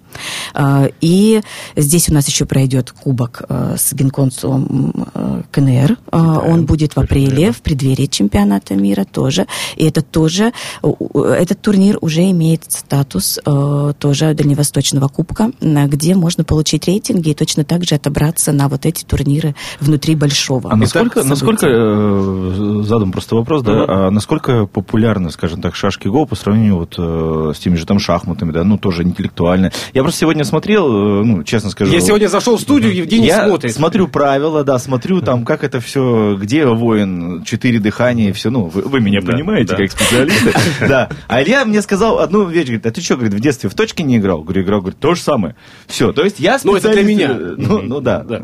И 1.00 1.40
здесь 1.76 2.08
у 2.08 2.14
нас 2.14 2.28
еще 2.28 2.44
пройдет 2.44 2.92
Кубок 2.92 3.42
с 3.48 3.92
генконсулом 3.92 5.06
КНР. 5.50 5.96
Он 6.12 6.66
будет 6.66 6.94
в 6.94 6.98
апреле, 6.98 7.52
в 7.52 7.62
преддверии 7.62 8.06
чемпионата 8.06 8.74
мира 8.74 9.04
тоже. 9.04 9.46
И 9.76 9.84
это 9.84 10.02
тоже 10.02 10.52
этот 11.40 11.62
турнир 11.62 11.96
уже 12.02 12.30
имеет 12.30 12.64
статус 12.68 13.40
э, 13.44 13.92
тоже 13.98 14.34
Дальневосточного 14.34 15.08
кубка, 15.08 15.50
где 15.60 16.14
можно 16.14 16.44
получить 16.44 16.86
рейтинги 16.86 17.30
и 17.30 17.34
точно 17.34 17.64
так 17.64 17.84
же 17.84 17.94
отобраться 17.94 18.52
на 18.52 18.68
вот 18.68 18.84
эти 18.84 19.04
турниры 19.04 19.54
внутри 19.80 20.16
большого. 20.16 20.70
А 20.70 20.76
насколько, 20.76 21.22
насколько 21.22 21.66
э, 21.66 22.82
задам 22.84 23.10
просто 23.10 23.36
вопрос, 23.36 23.62
да, 23.62 23.84
а 23.88 24.10
насколько 24.10 24.66
популярны, 24.66 25.30
скажем 25.30 25.62
так, 25.62 25.74
шашки 25.74 26.08
Го 26.08 26.26
по 26.26 26.36
сравнению 26.36 26.76
вот 26.76 26.96
э, 26.98 27.52
с 27.56 27.58
теми 27.58 27.76
же 27.76 27.86
там 27.86 27.98
шахматами, 27.98 28.52
да, 28.52 28.62
ну 28.62 28.76
тоже 28.76 29.02
интеллектуально. 29.02 29.72
Я 29.94 30.02
просто 30.02 30.20
сегодня 30.20 30.44
смотрел, 30.44 31.22
э, 31.22 31.24
ну 31.24 31.42
честно 31.42 31.70
скажу. 31.70 31.90
Я 31.90 32.02
сегодня 32.02 32.28
зашел 32.28 32.58
в 32.58 32.60
студию, 32.60 32.94
Евгений 32.94 33.28
я 33.28 33.46
смотрит. 33.46 33.74
смотрю 33.74 34.08
правила, 34.08 34.62
да, 34.62 34.78
смотрю 34.78 35.22
там, 35.22 35.46
как 35.46 35.64
это 35.64 35.80
все, 35.80 36.36
где 36.38 36.66
воин, 36.66 37.44
четыре 37.44 37.80
дыхания, 37.80 38.34
все, 38.34 38.50
ну 38.50 38.64
вы, 38.64 38.82
вы 38.82 39.00
меня 39.00 39.22
понимаете 39.22 39.74
как 39.74 39.90
специалисты, 39.90 40.52
да. 40.86 41.08
А 41.30 41.42
Илья 41.42 41.64
мне 41.64 41.80
сказал 41.80 42.18
одну 42.18 42.44
вещь, 42.44 42.64
говорит, 42.64 42.86
а 42.86 42.90
ты 42.90 43.00
что, 43.00 43.14
говорит, 43.14 43.34
в 43.34 43.40
детстве 43.40 43.70
в 43.70 43.74
точке 43.74 44.02
не 44.02 44.16
играл? 44.16 44.42
Говорю, 44.42 44.62
играл, 44.62 44.80
говорит, 44.80 44.98
то 44.98 45.14
же 45.14 45.20
самое. 45.20 45.54
Все, 45.86 46.12
то 46.12 46.24
есть 46.24 46.40
я 46.40 46.58
специалист... 46.58 46.84
Ну, 46.84 46.90
это 46.90 47.00
для 47.00 47.04
меня. 47.04 47.28
Ну, 47.56 47.82
ну 47.82 48.00
да. 48.00 48.24
да. 48.24 48.42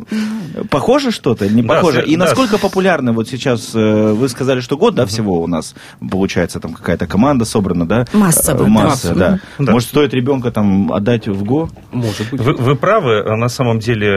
Похоже 0.70 1.10
что-то? 1.10 1.48
Не 1.48 1.62
да, 1.62 1.74
похоже? 1.74 2.04
И 2.04 2.16
да. 2.16 2.24
насколько 2.24 2.58
популярны 2.58 3.10
вот 3.10 3.28
сейчас, 3.28 3.72
э, 3.74 4.12
вы 4.12 4.28
сказали, 4.28 4.60
что 4.60 4.76
год, 4.76 4.94
да, 4.94 5.04
всего 5.04 5.42
у 5.42 5.48
нас, 5.48 5.74
получается, 6.10 6.60
там 6.60 6.74
какая-то 6.74 7.08
команда 7.08 7.44
собрана, 7.44 7.88
да? 7.88 8.06
Масса. 8.12 8.52
Э, 8.52 8.62
масса, 8.66 9.14
да. 9.16 9.40
да. 9.58 9.72
Может, 9.72 9.88
стоит 9.88 10.14
ребенка 10.14 10.52
там 10.52 10.92
отдать 10.92 11.26
в 11.26 11.42
ГО? 11.42 11.68
Может 11.90 12.30
быть. 12.30 12.40
Вы, 12.40 12.52
вы 12.52 12.76
правы, 12.76 13.20
а 13.26 13.36
на 13.36 13.48
самом 13.48 13.80
деле 13.80 14.08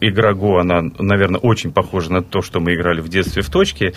игра 0.00 0.32
ГО, 0.32 0.60
она, 0.60 0.80
наверное, 0.98 1.38
очень 1.40 1.70
похожа 1.70 2.10
на 2.10 2.22
то, 2.22 2.40
что 2.40 2.60
мы 2.60 2.74
играли 2.74 3.02
в 3.02 3.10
детстве 3.10 3.42
в 3.42 3.50
точке. 3.50 3.92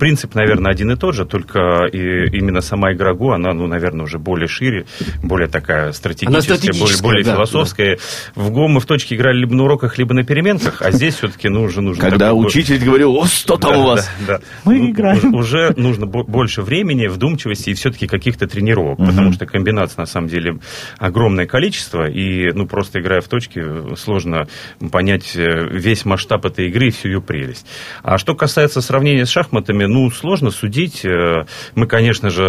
Принцип, 0.00 0.34
наверное, 0.34 0.72
один 0.72 0.90
и 0.90 0.96
тот 0.96 1.14
же, 1.14 1.24
только 1.26 1.86
и, 1.92 2.26
именно 2.36 2.60
сама 2.60 2.92
игра 2.92 3.03
ГО, 3.12 3.34
она, 3.34 3.52
ну, 3.52 3.66
наверное, 3.66 4.04
уже 4.04 4.18
более 4.18 4.48
шире, 4.48 4.86
более 5.22 5.48
такая 5.48 5.92
стратегическая, 5.92 6.72
более, 6.78 7.02
более 7.02 7.24
да, 7.24 7.34
философская. 7.34 7.98
Да. 8.34 8.42
В 8.42 8.50
ГО 8.50 8.68
мы 8.68 8.80
в 8.80 8.86
точке 8.86 9.16
играли 9.16 9.38
либо 9.38 9.54
на 9.54 9.64
уроках, 9.64 9.98
либо 9.98 10.14
на 10.14 10.24
переменках, 10.24 10.80
а 10.80 10.90
здесь 10.90 11.16
все-таки 11.16 11.48
нужно... 11.48 11.82
нужно 11.82 12.02
Когда 12.08 12.28
такой... 12.28 12.46
учитель 12.46 12.82
говорил, 12.82 13.16
о, 13.16 13.26
что 13.26 13.56
там 13.56 13.72
да, 13.72 13.78
у 13.78 13.82
вас? 13.84 14.10
Да, 14.26 14.38
да. 14.38 14.44
Мы 14.64 14.78
ну, 14.78 14.90
играем. 14.90 15.34
Уже 15.34 15.74
нужно 15.76 16.06
больше 16.06 16.62
времени, 16.62 17.06
вдумчивости 17.06 17.70
и 17.70 17.74
все-таки 17.74 18.06
каких-то 18.06 18.46
тренировок, 18.46 18.98
угу. 18.98 19.06
потому 19.08 19.32
что 19.32 19.46
комбинаций, 19.46 19.96
на 19.98 20.06
самом 20.06 20.28
деле, 20.28 20.58
огромное 20.98 21.46
количество, 21.46 22.08
и, 22.08 22.52
ну, 22.52 22.66
просто 22.66 23.00
играя 23.00 23.20
в 23.20 23.28
точке, 23.28 23.64
сложно 23.96 24.48
понять 24.90 25.34
э, 25.36 25.68
весь 25.70 26.04
масштаб 26.04 26.46
этой 26.46 26.68
игры 26.68 26.88
и 26.88 26.90
всю 26.90 27.08
ее 27.08 27.20
прелесть. 27.20 27.66
А 28.02 28.18
что 28.18 28.34
касается 28.34 28.80
сравнения 28.80 29.26
с 29.26 29.30
шахматами, 29.30 29.84
ну, 29.84 30.10
сложно 30.10 30.50
судить. 30.50 31.04
Э, 31.04 31.46
мы, 31.74 31.86
конечно 31.86 32.30
же, 32.30 32.42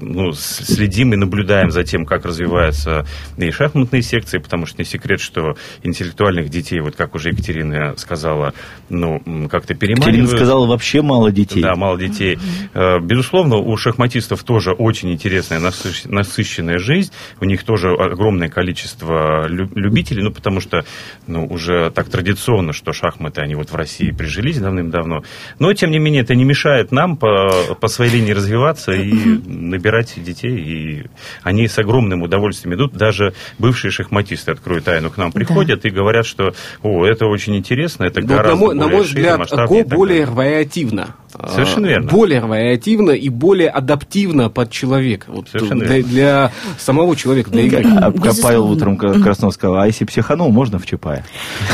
ну, 0.00 0.32
следим 0.32 1.12
и 1.12 1.16
наблюдаем 1.16 1.70
за 1.70 1.84
тем, 1.84 2.04
как 2.04 2.24
развиваются 2.24 3.06
и 3.36 3.50
шахматные 3.50 4.02
секции, 4.02 4.38
потому 4.38 4.66
что 4.66 4.80
не 4.80 4.84
секрет, 4.84 5.20
что 5.20 5.56
интеллектуальных 5.82 6.48
детей, 6.48 6.80
вот 6.80 6.96
как 6.96 7.14
уже 7.14 7.30
Екатерина 7.30 7.94
сказала, 7.96 8.54
ну, 8.88 9.20
как-то 9.50 9.74
переманивают. 9.74 10.16
Екатерина 10.16 10.36
сказала, 10.36 10.66
вообще 10.66 11.02
мало 11.02 11.30
детей. 11.30 11.62
Да, 11.62 11.74
мало 11.74 11.98
детей. 11.98 12.38
Безусловно, 12.74 13.56
у 13.56 13.76
шахматистов 13.76 14.42
тоже 14.44 14.72
очень 14.72 15.12
интересная, 15.12 15.60
насыщенная 16.04 16.78
жизнь. 16.78 17.12
У 17.40 17.44
них 17.44 17.64
тоже 17.64 17.90
огромное 17.90 18.48
количество 18.48 19.46
любителей, 19.48 20.22
ну, 20.22 20.30
потому 20.30 20.60
что 20.60 20.84
ну, 21.26 21.46
уже 21.46 21.90
так 21.90 22.08
традиционно, 22.08 22.72
что 22.72 22.92
шахматы, 22.92 23.40
они 23.40 23.54
вот 23.54 23.70
в 23.70 23.74
России 23.74 24.10
прижились 24.10 24.58
давным-давно. 24.58 25.22
Но, 25.58 25.72
тем 25.72 25.90
не 25.90 25.98
менее, 25.98 26.22
это 26.22 26.34
не 26.34 26.44
мешает 26.44 26.92
нам 26.92 27.16
по, 27.16 27.74
по 27.80 27.88
своей 27.88 28.12
линии 28.12 28.32
развиваться 28.32 28.92
и 28.92 29.12
набирать 29.52 30.14
детей. 30.16 30.58
И 30.58 31.06
они 31.42 31.68
с 31.68 31.78
огромным 31.78 32.22
удовольствием 32.22 32.74
идут. 32.74 32.94
Даже 32.94 33.34
бывшие 33.58 33.90
шахматисты, 33.90 34.52
открою 34.52 34.82
тайну, 34.82 35.10
к 35.10 35.16
нам 35.16 35.32
приходят 35.32 35.82
да. 35.82 35.88
и 35.88 35.92
говорят, 35.92 36.26
что, 36.26 36.54
о, 36.82 37.04
это 37.06 37.26
очень 37.26 37.56
интересно, 37.56 38.04
это 38.04 38.22
гораздо 38.22 38.54
на 38.54 38.56
мой, 38.56 38.74
на 38.74 38.88
мой 38.88 39.02
взгляд, 39.02 39.48
Го 39.68 39.84
более 39.84 40.26
вариативно. 40.26 41.14
Совершенно 41.54 41.86
верно. 41.86 42.10
Более 42.10 42.40
вариативно 42.40 43.12
и 43.12 43.28
более 43.28 43.70
адаптивно 43.70 44.50
под 44.50 44.70
человека. 44.70 45.26
Вот 45.28 45.48
Совершенно 45.48 45.84
для, 45.84 45.96
верно. 45.96 46.10
для 46.10 46.52
самого 46.78 47.16
человека, 47.16 47.50
для 47.50 47.62
игры. 47.62 47.84
А, 48.02 48.12
Павел 48.42 48.70
утром 48.70 48.96
Краснов 48.96 49.54
сказал, 49.54 49.76
а 49.76 49.86
если 49.86 50.04
психанул, 50.04 50.50
можно 50.50 50.78
в 50.78 50.86
Чапае? 50.86 51.24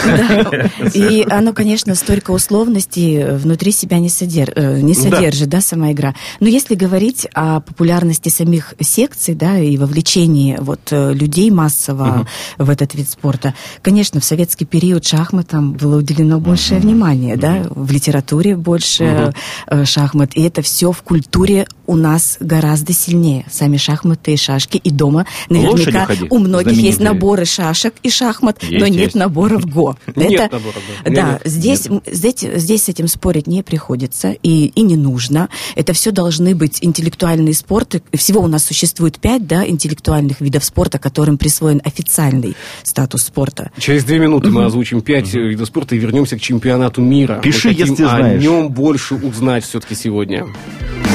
И 0.95 1.27
оно, 1.29 1.53
конечно, 1.53 1.95
столько 1.95 2.31
условностей 2.31 3.35
внутри 3.35 3.73
себя 3.73 3.99
не. 3.99 4.09
Э, 4.09 4.81
не 4.81 4.95
содержит, 4.95 5.49
да. 5.49 5.59
да, 5.59 5.61
сама 5.61 5.93
игра. 5.93 6.15
Но 6.41 6.49
если 6.49 6.75
говорить 6.75 7.27
о 7.35 7.61
популярности 7.69 8.29
самих 8.29 8.75
секций, 8.81 9.35
да, 9.35 9.59
и 9.59 9.77
вовлечении 9.77 10.59
вот 10.61 10.81
э, 10.91 11.13
людей 11.13 11.51
массово 11.51 12.27
угу. 12.59 12.65
в 12.65 12.71
этот 12.71 12.95
вид 12.95 13.09
спорта, 13.09 13.55
конечно, 13.83 14.21
в 14.21 14.25
советский 14.25 14.65
период 14.65 15.07
шахматам 15.07 15.73
было 15.73 15.99
уделено 15.99 16.41
большее 16.41 16.79
угу. 16.79 16.89
внимание, 16.89 17.35
угу. 17.35 17.41
да, 17.41 17.67
в 17.71 17.91
литературе 17.93 18.57
больше 18.57 19.33
угу. 19.71 19.85
шахмат, 19.85 20.31
и 20.35 20.43
это 20.43 20.63
все 20.63 20.93
в 20.93 21.03
культуре 21.03 21.67
у 21.89 21.97
нас 21.97 22.37
гораздо 22.39 22.93
сильнее. 22.93 23.47
Сами 23.51 23.79
шахматы 23.79 24.35
и 24.35 24.37
шашки, 24.37 24.77
и 24.77 24.91
дома 24.91 25.27
наверняка 25.49 26.07
у 26.31 26.39
многих 26.39 26.77
есть 26.77 27.01
наборы 27.01 27.47
шашек 27.47 27.95
и 28.03 28.11
шахмат, 28.11 28.63
есть, 28.63 28.79
но 28.79 28.87
нет 28.87 29.01
есть. 29.01 29.15
наборов 29.17 29.67
ГО. 29.67 29.97
Нет 30.17 30.53
наборов, 30.53 30.83
да. 31.05 31.11
Да, 31.11 31.41
здесь, 31.45 31.89
здесь, 32.07 32.41
здесь 32.41 32.85
с 32.85 32.89
этим 32.91 33.09
спорить 33.09 33.47
не 33.47 33.63
приходится 33.63 34.33
и, 34.33 34.67
и 34.67 34.83
не 34.83 34.97
нужно. 34.97 35.49
Это 35.77 35.95
все 35.95 36.11
должны 36.11 36.55
быть 36.55 36.79
интеллектуальные 36.83 37.55
спорты. 37.55 38.03
Всего 38.13 38.43
у 38.43 38.47
нас 38.47 38.65
существует 38.65 39.19
пять 39.19 39.47
да, 39.47 39.67
интеллектуальных 39.67 40.43
видов 40.43 40.65
спорта, 40.65 40.99
которым 40.99 41.39
присвоен 41.39 41.81
официальный 41.85 42.55
статус 42.83 43.23
спорта. 43.23 43.71
Через 43.79 44.05
две 44.05 44.19
минуты 44.19 44.51
мы 44.51 44.67
озвучим 44.67 45.01
пять 45.01 45.33
видов 45.33 45.67
спорта 45.67 45.95
и 45.95 45.99
вернемся 45.99 46.37
к 46.37 46.41
чемпионату 46.41 47.01
мира. 47.01 47.41
Пиши, 47.43 47.71
если 47.71 47.95
знаешь. 47.95 48.41
о 48.41 48.43
нем 48.43 48.69
больше 48.69 49.15
узнать 49.15 49.65
все-таки 49.65 49.95
сегодня. 49.95 50.47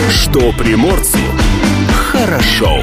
Что 0.10 0.52
приморцу 0.64 1.18
хорошо. 1.90 2.80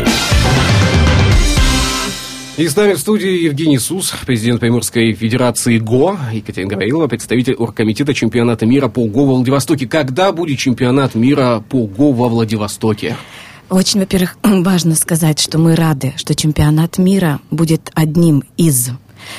И 2.58 2.68
с 2.68 2.76
нами 2.76 2.92
в 2.92 2.99
студии 2.99 3.44
Евгений 3.44 3.78
Сус, 3.78 4.12
президент 4.26 4.60
Приморской 4.60 5.14
Федерации 5.14 5.78
ГО, 5.78 6.18
Екатерина 6.30 6.70
Гаврилова, 6.72 7.06
представитель 7.08 7.54
оргкомитета 7.54 8.12
чемпионата 8.12 8.66
мира 8.66 8.88
по 8.88 9.06
ГО 9.06 9.25
во 9.25 9.34
Владивостоке. 9.37 9.87
Когда 9.87 10.30
будет 10.32 10.58
чемпионат 10.58 11.14
мира 11.14 11.64
по 11.70 11.87
ГО 11.87 12.12
во 12.12 12.28
Владивостоке? 12.28 13.16
Очень, 13.70 14.00
во-первых, 14.00 14.37
важно 14.42 14.94
сказать, 14.94 15.40
что 15.40 15.56
мы 15.56 15.75
рады, 15.75 16.12
что 16.16 16.34
чемпионат 16.34 16.99
мира 16.99 17.40
будет 17.50 17.90
одним 17.94 18.44
из 18.58 18.90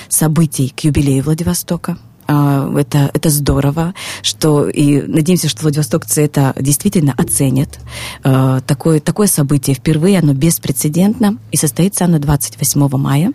событий 0.10 0.74
к 0.75 0.79
юбилею 0.83 1.24
Владивостока. 1.24 1.98
А, 2.31 2.71
это, 2.77 3.11
это 3.13 3.29
здорово, 3.29 3.93
что 4.21 4.69
и 4.69 5.01
надеемся, 5.01 5.50
что 5.50 5.63
владивостокцы 5.63 6.23
это 6.23 6.53
действительно 6.57 7.13
оценят. 7.17 7.79
А, 8.23 8.61
такое, 8.61 9.01
такое 9.01 9.27
событие 9.27 9.75
впервые, 9.75 10.19
оно 10.19 10.33
беспрецедентно, 10.33 11.38
и 11.51 11.57
состоится 11.57 12.05
оно 12.05 12.19
28 12.19 12.97
мая. 12.97 13.33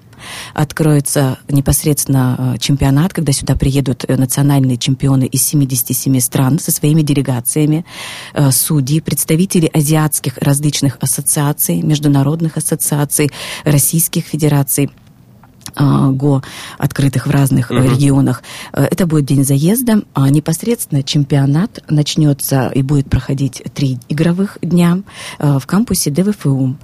Откроется 0.55 1.39
непосредственно 1.49 2.37
а, 2.39 2.59
чемпионат, 2.59 3.13
когда 3.13 3.33
сюда 3.33 3.55
приедут 3.55 4.07
национальные 4.09 4.79
чемпионы 4.79 5.25
из 5.25 5.43
77 5.43 6.19
стран 6.21 6.59
со 6.59 6.71
своими 6.71 7.03
делегациями, 7.03 7.85
судьи, 8.51 9.01
представители 9.01 9.71
азиатских 9.73 10.39
различных 10.39 10.97
ассоциаций, 11.01 11.83
международных 11.83 12.57
ассоциаций, 12.57 13.31
российских 13.65 14.25
федераций– 14.25 14.91
ГО, 15.75 16.43
открытых 16.79 17.27
в 17.27 17.31
разных 17.31 17.71
uh-huh. 17.71 17.95
регионах. 17.95 18.43
Э, 18.73 18.85
это 18.91 19.07
будет 19.07 19.27
день 19.27 19.45
заезда, 19.45 20.03
а 20.15 20.29
непосредственно 20.31 21.03
чемпионат 21.03 21.83
начнется 21.89 22.69
и 22.75 22.83
будет 22.83 23.09
проходить 23.09 23.63
три 23.75 23.99
игровых 24.09 24.59
дня 24.63 24.99
э, 25.39 25.59
в 25.59 25.67
кампусе 25.67 26.11
ДВФУ. 26.11 26.77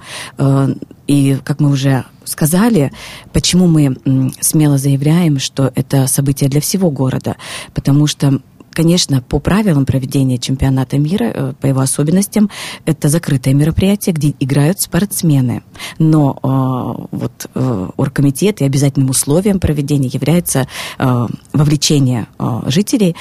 И, 1.07 1.37
как 1.43 1.59
мы 1.59 1.69
уже 1.69 2.05
сказали, 2.23 2.91
почему 3.33 3.67
мы 3.67 3.97
смело 4.39 4.77
заявляем, 4.77 5.39
что 5.39 5.71
это 5.75 6.07
событие 6.07 6.49
для 6.49 6.61
всего 6.61 6.89
города, 6.89 7.35
потому 7.73 8.07
что 8.07 8.39
Конечно, 8.73 9.21
по 9.21 9.39
правилам 9.39 9.85
проведения 9.85 10.37
чемпионата 10.37 10.97
мира, 10.97 11.31
э, 11.33 11.53
по 11.59 11.67
его 11.67 11.81
особенностям, 11.81 12.49
это 12.85 13.09
закрытое 13.09 13.53
мероприятие, 13.53 14.13
где 14.13 14.33
играют 14.39 14.81
спортсмены. 14.81 15.63
Но 15.99 16.39
э, 16.41 17.07
вот 17.11 17.49
э, 17.53 17.89
оргкомитет 17.97 18.61
и 18.61 18.65
обязательным 18.65 19.09
условием 19.09 19.59
проведения 19.59 20.07
является 20.07 20.67
э, 20.97 21.27
вовлечение 21.53 22.27
э, 22.39 22.61
жителей, 22.67 23.15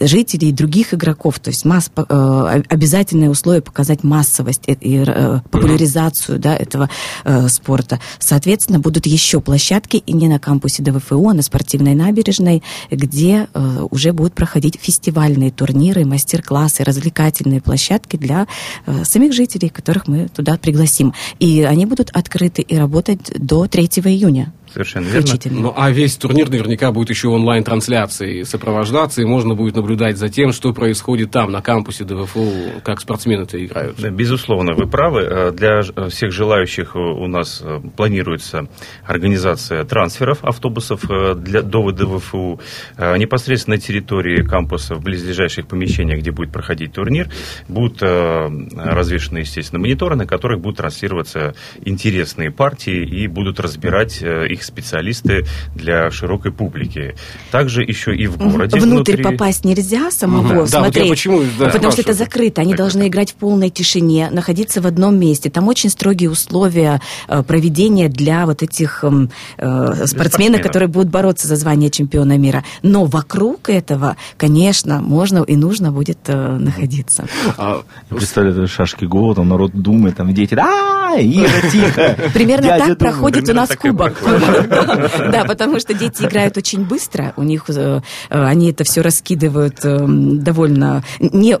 жителей 0.00 0.50
и 0.50 0.52
других 0.52 0.94
игроков. 0.94 1.40
То 1.40 1.50
есть 1.50 1.64
масс, 1.64 1.90
э, 1.96 2.62
обязательное 2.68 3.30
условие 3.30 3.62
показать 3.62 4.04
массовость 4.04 4.62
и, 4.66 4.72
и 4.72 5.04
э, 5.06 5.40
популяризацию 5.50 6.38
да, 6.38 6.54
этого 6.54 6.88
э, 7.24 7.48
спорта. 7.48 8.00
Соответственно, 8.18 8.78
будут 8.78 9.06
еще 9.06 9.40
площадки 9.40 9.96
и 9.96 10.12
не 10.12 10.28
на 10.28 10.38
кампусе 10.38 10.82
ДВФУ, 10.82 11.28
а 11.28 11.34
на 11.34 11.42
спортивной 11.42 11.94
набережной, 11.94 12.62
где 12.90 13.48
э, 13.52 13.86
уже 13.90 14.12
будут 14.12 14.34
проходить 14.34 14.78
фестивальные 14.84 15.50
турниры, 15.50 16.04
мастер-классы, 16.04 16.84
развлекательные 16.84 17.60
площадки 17.60 18.16
для 18.16 18.46
э, 18.86 19.04
самих 19.04 19.32
жителей, 19.32 19.70
которых 19.70 20.06
мы 20.08 20.28
туда 20.28 20.58
пригласим. 20.58 21.14
И 21.40 21.62
они 21.62 21.86
будут 21.86 22.10
открыты 22.10 22.62
и 22.62 22.76
работать 22.76 23.32
до 23.38 23.66
3 23.66 23.84
июня. 24.04 24.52
Совершенно 24.74 25.06
верно. 25.06 25.38
Ну, 25.50 25.72
а 25.76 25.90
весь 25.90 26.16
турнир 26.16 26.50
наверняка 26.50 26.90
будет 26.90 27.10
еще 27.10 27.28
онлайн-трансляцией 27.28 28.44
сопровождаться, 28.44 29.22
и 29.22 29.24
можно 29.24 29.54
будет 29.54 29.76
наблюдать 29.76 30.18
за 30.18 30.28
тем, 30.28 30.52
что 30.52 30.72
происходит 30.72 31.30
там, 31.30 31.52
на 31.52 31.62
кампусе 31.62 32.02
ДВФУ, 32.04 32.80
как 32.82 33.00
спортсмены-то 33.00 33.64
играют. 33.64 33.96
Да, 33.98 34.10
безусловно, 34.10 34.74
вы 34.74 34.88
правы. 34.88 35.20
Э, 35.20 35.50
для 35.52 35.82
всех 36.08 36.32
желающих 36.32 36.96
у 36.96 37.28
нас 37.28 37.62
э, 37.64 37.80
планируется 37.96 38.66
организация 39.06 39.84
трансферов 39.84 40.42
автобусов 40.42 41.04
для, 41.36 41.62
до 41.62 41.92
ДВФУ 41.92 42.60
непосредственно 42.98 43.76
на 43.76 43.80
территории 43.80 44.42
кампуса 44.42 44.94
в 44.94 45.02
близлежащих 45.02 45.66
помещениях, 45.66 46.20
где 46.20 46.32
будет 46.32 46.52
проходить 46.52 46.92
турнир, 46.92 47.28
будут 47.68 48.02
э, 48.02 48.48
развешены, 48.74 49.38
естественно, 49.38 49.80
мониторы, 49.80 50.16
на 50.16 50.26
которых 50.26 50.60
будут 50.60 50.78
транслироваться 50.78 51.54
интересные 51.84 52.50
партии 52.50 53.04
и 53.04 53.26
будут 53.28 53.60
разбирать 53.60 54.22
э, 54.22 54.46
их 54.64 54.66
специалисты 54.66 55.44
для 55.74 56.10
широкой 56.10 56.52
публики. 56.52 57.14
Также 57.50 57.82
еще 57.82 58.14
и 58.14 58.26
в 58.26 58.38
городе. 58.38 58.78
Внутрь 58.80 59.16
внутри... 59.16 59.22
попасть 59.22 59.64
нельзя 59.64 60.10
самого 60.10 60.60
угу. 60.60 60.66
смотреть. 60.66 60.94
Да, 60.94 61.00
вот 61.00 61.08
почему, 61.10 61.42
да, 61.58 61.68
потому 61.68 61.92
что 61.92 62.00
это 62.00 62.14
закрыто. 62.14 62.62
Они 62.62 62.72
так, 62.72 62.78
должны 62.78 63.02
так. 63.02 63.08
играть 63.08 63.30
в 63.32 63.34
полной 63.34 63.70
тишине, 63.70 64.28
находиться 64.30 64.80
в 64.80 64.86
одном 64.86 65.18
месте. 65.18 65.50
Там 65.50 65.68
очень 65.68 65.90
строгие 65.90 66.30
условия 66.30 67.00
э, 67.28 67.42
проведения 67.42 68.08
для 68.08 68.46
вот 68.46 68.62
этих 68.62 69.04
э, 69.04 70.06
спортсменов, 70.06 70.62
которые 70.62 70.88
будут 70.88 71.10
бороться 71.10 71.46
за 71.46 71.56
звание 71.56 71.90
чемпиона 71.90 72.38
мира. 72.38 72.64
Но 72.82 73.04
вокруг 73.04 73.68
этого, 73.68 74.16
конечно, 74.36 75.00
можно 75.00 75.42
и 75.42 75.56
нужно 75.56 75.92
будет 75.92 76.18
э, 76.26 76.56
находиться. 76.58 77.26
А, 77.58 77.82
я 78.10 78.16
представляю, 78.16 78.66
шашки 78.68 79.04
Го, 79.04 79.34
там 79.34 79.48
народ 79.48 79.72
думает, 79.74 80.16
там 80.16 80.32
дети, 80.32 80.54
а 80.54 81.20
Ира, 81.20 81.70
тихо. 81.70 82.16
Примерно 82.32 82.78
так 82.78 82.98
проходит 82.98 83.48
у 83.48 83.54
нас 83.54 83.70
кубок. 83.76 84.14
Да, 85.34 85.44
потому 85.44 85.80
что 85.80 85.94
дети 85.94 86.22
играют 86.22 86.56
очень 86.56 86.84
быстро, 86.84 87.32
у 87.36 87.42
них 87.42 87.64
э, 87.68 88.00
они 88.28 88.70
это 88.70 88.84
все 88.84 89.00
раскидывают 89.00 89.80
довольно 89.82 91.02
не 91.18 91.58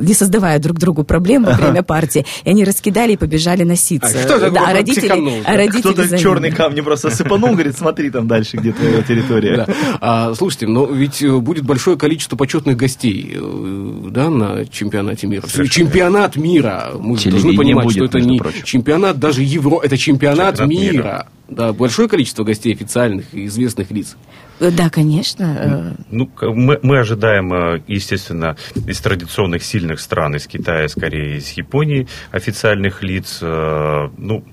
не 0.00 0.14
создавая 0.14 0.58
друг 0.58 0.78
другу 0.78 1.04
проблем 1.04 1.44
во 1.44 1.52
время 1.52 1.82
партии, 1.82 2.26
и 2.44 2.50
они 2.50 2.64
раскидали 2.64 3.12
и 3.12 3.16
побежали 3.16 3.64
носиться. 3.64 4.18
А 4.18 4.22
что 4.22 4.50
да, 4.50 4.68
а 4.68 4.72
родители, 4.72 5.42
а 5.44 5.56
родители 5.56 5.92
Кто-то 5.92 6.18
черный 6.18 6.50
камни 6.50 6.80
просто 6.80 7.10
сыпанул, 7.10 7.52
говорит, 7.52 7.76
смотри 7.76 8.10
там 8.10 8.26
дальше, 8.26 8.56
где 8.56 8.72
твоя 8.72 9.02
территория. 9.02 9.56
Да. 9.56 9.66
А, 10.00 10.34
слушайте, 10.34 10.66
но 10.66 10.86
ведь 10.86 11.22
э, 11.22 11.36
будет 11.38 11.64
большое 11.64 11.96
количество 11.96 12.36
почетных 12.36 12.76
гостей 12.76 13.36
э, 13.36 14.08
да, 14.10 14.30
на 14.30 14.66
чемпионате 14.66 15.26
мира. 15.26 15.46
Совершенно. 15.46 15.68
Чемпионат 15.68 16.36
мира. 16.36 16.92
Мы 16.98 17.16
должны 17.16 17.56
понимать, 17.56 17.84
будет, 17.84 17.96
что 17.96 18.04
это 18.04 18.20
не 18.20 18.38
прочим. 18.38 18.62
чемпионат 18.64 19.18
даже 19.18 19.42
Евро, 19.42 19.80
это 19.82 19.96
чемпионат, 19.96 20.58
чемпионат 20.58 20.68
мира. 20.68 20.92
мира. 20.92 21.26
Да, 21.48 21.72
большое 21.72 22.08
количество 22.08 22.44
гостей 22.44 22.74
официальных 22.74 23.32
и 23.32 23.46
известных 23.46 23.90
лиц. 23.90 24.16
Да, 24.60 24.90
конечно. 24.90 25.96
Ну, 26.10 26.30
мы, 26.40 26.78
мы 26.82 26.98
ожидаем, 26.98 27.82
естественно, 27.86 28.56
из 28.74 29.00
традиционных 29.00 29.62
сильных 29.62 30.00
стран, 30.00 30.36
из 30.36 30.46
Китая, 30.46 30.88
скорее, 30.88 31.38
из 31.38 31.50
Японии 31.52 32.06
официальных 32.32 33.02
лиц. 33.02 33.38
Ну, 33.40 34.44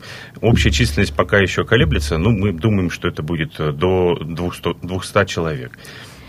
общая 0.42 0.72
численность 0.72 1.14
пока 1.16 1.40
еще 1.40 1.66
колеблется, 1.66 2.18
но 2.18 2.30
мы 2.30 2.54
думаем, 2.54 2.90
что 2.90 3.08
это 3.10 3.24
будет 3.24 3.58
до 3.58 4.16
200, 4.24 4.86
200 4.86 5.26
человек. 5.26 5.78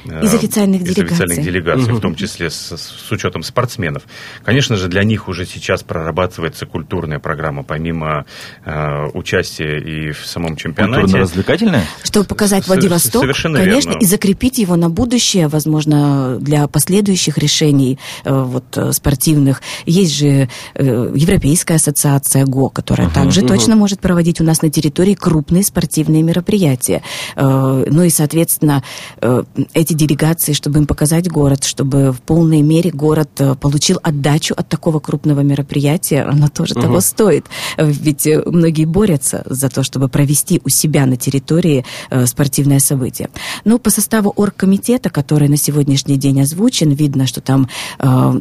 Из 0.07 0.35
официальных 0.35 0.83
из 0.83 0.95
делегаций. 0.95 1.25
официальных 1.25 1.45
делегаций, 1.45 1.93
угу. 1.93 1.99
в 1.99 2.01
том 2.01 2.15
числе 2.15 2.51
с, 2.51 2.77
с 2.77 3.13
учетом 3.13 3.43
спортсменов. 3.43 4.03
Конечно 4.45 4.77
же, 4.77 4.89
для 4.89 5.03
них 5.05 5.29
уже 5.29 5.47
сейчас 5.47 5.83
прорабатывается 5.83 6.67
культурная 6.67 7.19
программа, 7.19 7.63
помимо 7.63 8.25
э, 8.65 9.07
участия 9.15 9.79
и 9.79 10.13
в 10.13 10.27
самом 10.27 10.57
чемпионате. 10.57 11.03
Культурно-развлекательная? 11.03 11.85
Чтобы 12.03 12.27
показать 12.27 12.67
Владивосток, 12.67 13.23
Совершенно 13.23 13.59
конечно, 13.59 13.91
верно. 13.91 14.03
и 14.03 14.07
закрепить 14.07 14.59
его 14.59 14.77
на 14.77 14.89
будущее, 14.91 15.49
возможно, 15.49 16.39
для 16.41 16.67
последующих 16.69 17.39
решений 17.39 17.99
э, 18.25 18.33
вот, 18.33 18.77
э, 18.77 18.93
спортивных. 18.93 19.63
Есть 19.87 20.17
же 20.17 20.49
э, 20.75 21.13
Европейская 21.15 21.75
ассоциация 21.75 22.45
ГО, 22.45 22.69
которая 22.69 23.09
uh 23.09 23.15
также 23.15 23.43
uh 23.43 23.49
точно 23.49 23.77
может 23.77 24.01
проводить 24.01 24.41
у 24.41 24.45
нас 24.45 24.63
на 24.63 24.71
территории 24.71 25.15
крупные 25.15 25.63
спортивные 25.63 26.23
мероприятия. 26.23 27.03
Э, 27.37 27.85
ну 27.89 28.03
и, 28.03 28.11
соответственно, 28.11 28.83
э, 29.21 29.43
эти 29.75 29.96
делегации, 29.97 30.53
чтобы 30.53 30.79
им 30.79 30.87
показать 30.87 31.29
город, 31.29 31.65
чтобы 31.65 32.13
в 32.13 32.21
полной 32.21 32.63
мере 32.63 32.91
город 32.91 33.31
э, 33.39 33.55
получил 33.55 33.99
отдачу 34.03 34.55
от 34.57 34.69
такого 34.69 35.01
крупного 35.01 35.41
мероприятия, 35.41 36.23
оно 36.23 36.49
тоже 36.49 36.75
угу. 36.75 36.83
того 36.83 37.01
стоит. 37.01 37.47
Ведь 37.79 38.27
э, 38.27 38.43
многие 38.47 38.85
борются 38.85 39.43
за 39.47 39.69
то, 39.69 39.83
чтобы 39.83 40.09
провести 40.09 40.61
у 40.65 40.69
себя 40.69 41.07
на 41.07 41.17
территории 41.17 41.85
э, 42.11 42.27
спортивное 42.27 42.79
событие. 42.79 43.29
Ну, 43.65 43.79
по 43.79 43.91
составу 43.91 44.33
оргкомитета, 44.37 45.11
который 45.11 45.49
на 45.49 45.57
сегодняшний 45.57 46.17
день 46.17 46.43
озвучен, 46.43 46.91
видно, 46.91 47.27
что 47.27 47.41
там 47.41 47.69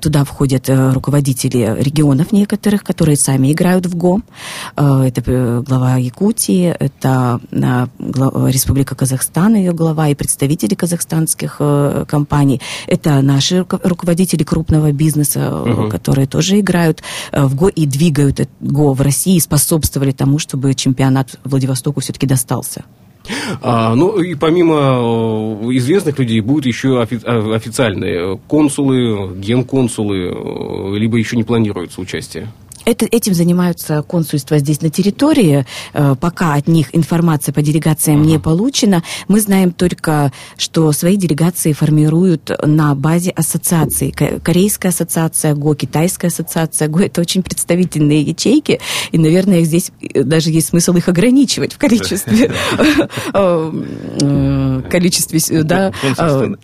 туда 0.02 0.24
входят 0.24 0.70
руководители 0.70 1.76
регионов 1.80 2.32
некоторых, 2.32 2.84
которые 2.84 3.16
сами 3.16 3.52
играют 3.52 3.86
в 3.86 3.96
ГОМ. 3.96 4.24
Это 4.76 5.64
глава 5.66 5.96
Якутии, 5.98 6.76
это 6.80 7.40
Республика 7.50 8.96
Казахстан, 8.96 9.56
ее 9.56 9.72
глава, 9.72 10.10
и 10.10 10.16
представители 10.16 10.76
казахстанских 10.76 11.35
российских 11.36 11.58
э, 11.60 12.06
компаний. 12.08 12.62
Это 12.88 13.22
наши 13.22 13.66
руководители 13.84 14.44
крупного 14.44 14.92
бизнеса, 14.92 15.62
угу. 15.62 15.90
которые 15.90 16.28
тоже 16.28 16.60
играют 16.60 17.04
э, 17.32 17.44
в 17.46 17.56
ГО 17.56 17.70
и 17.70 17.86
двигают 17.86 18.48
ГО 18.62 18.94
в 18.94 19.02
России, 19.02 19.40
способствовали 19.40 20.12
тому, 20.12 20.40
чтобы 20.40 20.74
чемпионат 20.74 21.40
Владивостоку 21.44 22.00
все-таки 22.00 22.28
достался. 22.28 22.84
А, 23.62 23.96
ну 23.96 24.22
и 24.22 24.36
помимо 24.36 25.60
известных 25.72 26.20
людей 26.20 26.42
будут 26.42 26.68
еще 26.68 27.02
офи- 27.02 27.56
официальные 27.56 28.38
консулы, 28.48 29.36
генконсулы, 29.36 30.98
либо 31.00 31.18
еще 31.18 31.36
не 31.36 31.44
планируется 31.44 32.02
участие? 32.02 32.48
Это, 32.86 33.06
этим 33.06 33.34
занимаются 33.34 34.04
консульства 34.04 34.60
здесь 34.60 34.82
на 34.82 34.90
территории. 34.90 35.66
Э, 35.94 36.16
пока 36.20 36.54
от 36.54 36.68
них 36.68 36.96
информация 36.96 37.52
по 37.52 37.62
делегациям 37.62 38.22
uh-huh. 38.22 38.28
не 38.28 38.40
получена. 38.40 39.04
Мы 39.28 39.42
знаем 39.42 39.72
только, 39.72 40.32
что 40.58 40.92
свои 40.92 41.18
делегации 41.18 41.74
формируют 41.74 42.52
на 42.64 42.94
базе 42.96 43.32
ассоциаций. 43.32 44.12
Корейская 44.12 44.90
ассоциация 44.90 45.56
ГО, 45.56 45.76
Китайская 45.76 46.28
ассоциация 46.28 46.88
ГО. 46.88 47.06
Это 47.06 47.22
очень 47.22 47.44
представительные 47.44 48.22
ячейки. 48.22 48.80
И, 49.12 49.18
наверное, 49.18 49.62
здесь 49.64 49.92
э, 50.02 50.24
даже 50.24 50.52
есть 50.52 50.68
смысл 50.68 50.94
их 50.94 51.10
ограничивать 51.10 51.74
в 51.74 51.78
количестве, 51.78 52.52
э, 53.34 54.82
количестве 54.90 55.64
да, 55.64 55.92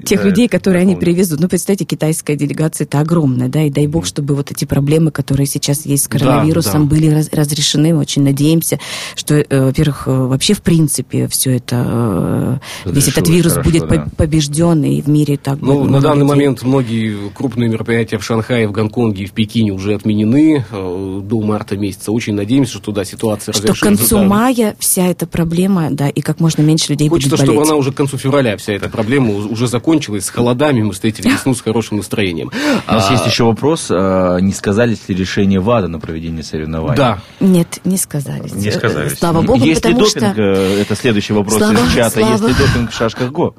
тех 0.05 0.23
людей, 0.23 0.47
которые 0.47 0.81
они 0.81 0.95
привезут. 0.95 1.39
Ну, 1.39 1.47
представьте, 1.47 1.85
китайская 1.85 2.35
делегация 2.35 2.85
это 2.85 2.99
огромная, 2.99 3.47
да, 3.47 3.63
и 3.63 3.69
дай 3.69 3.87
бог, 3.87 4.05
чтобы 4.05 4.35
вот 4.35 4.51
эти 4.51 4.65
проблемы, 4.65 5.11
которые 5.11 5.47
сейчас 5.47 5.85
есть 5.85 6.10
коронавирусом 6.11 6.73
да, 6.73 6.79
да. 6.79 6.95
были 6.95 7.07
раз, 7.07 7.29
разрешены. 7.31 7.93
Мы 7.93 7.99
очень 7.99 8.23
надеемся, 8.23 8.79
что, 9.15 9.35
э, 9.35 9.65
во-первых, 9.65 10.03
э, 10.07 10.11
вообще 10.11 10.53
в 10.53 10.61
принципе 10.61 11.27
все 11.27 11.57
это, 11.57 12.59
э, 12.85 12.89
весь 12.89 13.07
этот 13.07 13.27
вирус 13.27 13.53
хорошо, 13.53 13.69
будет 13.69 13.87
да. 13.87 14.07
побежден, 14.17 14.83
и 14.83 15.01
в 15.01 15.07
мире 15.07 15.37
так 15.37 15.59
Ну, 15.61 15.85
на 15.85 16.01
данный 16.01 16.21
людей. 16.21 16.29
момент 16.29 16.63
многие 16.63 17.29
крупные 17.33 17.69
мероприятия 17.69 18.17
в 18.17 18.23
Шанхае, 18.23 18.67
в 18.67 18.71
Гонконге 18.71 19.23
и 19.23 19.25
в 19.25 19.31
Пекине 19.31 19.71
уже 19.71 19.95
отменены 19.95 20.65
до 20.71 21.41
марта 21.41 21.77
месяца. 21.77 22.11
Очень 22.11 22.35
надеемся, 22.35 22.73
что 22.73 22.81
туда 22.81 23.05
ситуация 23.05 23.53
Что 23.53 23.73
к 23.73 23.79
концу 23.79 24.17
да. 24.17 24.23
мая 24.23 24.75
вся 24.79 25.07
эта 25.07 25.27
проблема, 25.27 25.89
да, 25.91 26.09
и 26.09 26.21
как 26.21 26.39
можно 26.39 26.61
меньше 26.61 26.91
людей 26.91 27.07
Хочется, 27.07 27.31
будет 27.31 27.39
болеть. 27.39 27.55
чтобы 27.55 27.67
она 27.67 27.75
уже 27.77 27.91
к 27.91 27.95
концу 27.95 28.17
февраля, 28.17 28.57
вся 28.57 28.73
эта 28.73 28.89
проблема 28.89 29.33
уже 29.33 29.67
закончилась, 29.67 30.25
с 30.25 30.29
холодами 30.29 30.81
мы 30.81 30.93
встретили 30.93 31.29
весну 31.31 31.53
с 31.53 31.61
хорошим 31.61 31.97
настроением. 31.97 32.51
У 32.87 32.91
нас 32.91 33.09
а... 33.09 33.13
есть 33.13 33.25
еще 33.25 33.43
вопрос, 33.43 33.89
не 33.89 34.53
сказались 34.53 35.07
ли 35.07 35.15
решение 35.15 35.59
ВАДА 35.59 35.87
на 36.01 36.07
проведение 36.07 36.43
соревнований. 36.43 36.97
Да. 36.97 37.19
Нет, 37.39 37.79
не 37.83 37.97
сказали. 37.97 38.49
Не 38.53 38.71
сказали. 38.71 39.09
Слава 39.09 39.41
богу, 39.41 39.63
Есть 39.63 39.81
потому 39.81 39.99
ли 39.99 40.05
допинг, 40.05 40.33
что... 40.33 40.41
Э, 40.41 40.81
это 40.81 40.95
следующий 40.95 41.33
вопрос 41.33 41.57
слава, 41.57 41.73
из 41.73 41.93
чата, 41.93 42.19
слава... 42.19 42.31
есть 42.31 42.43
ли 42.59 42.65
допинг 42.65 42.91
в 42.91 42.95
шашках 42.95 43.31
ГО? 43.31 43.53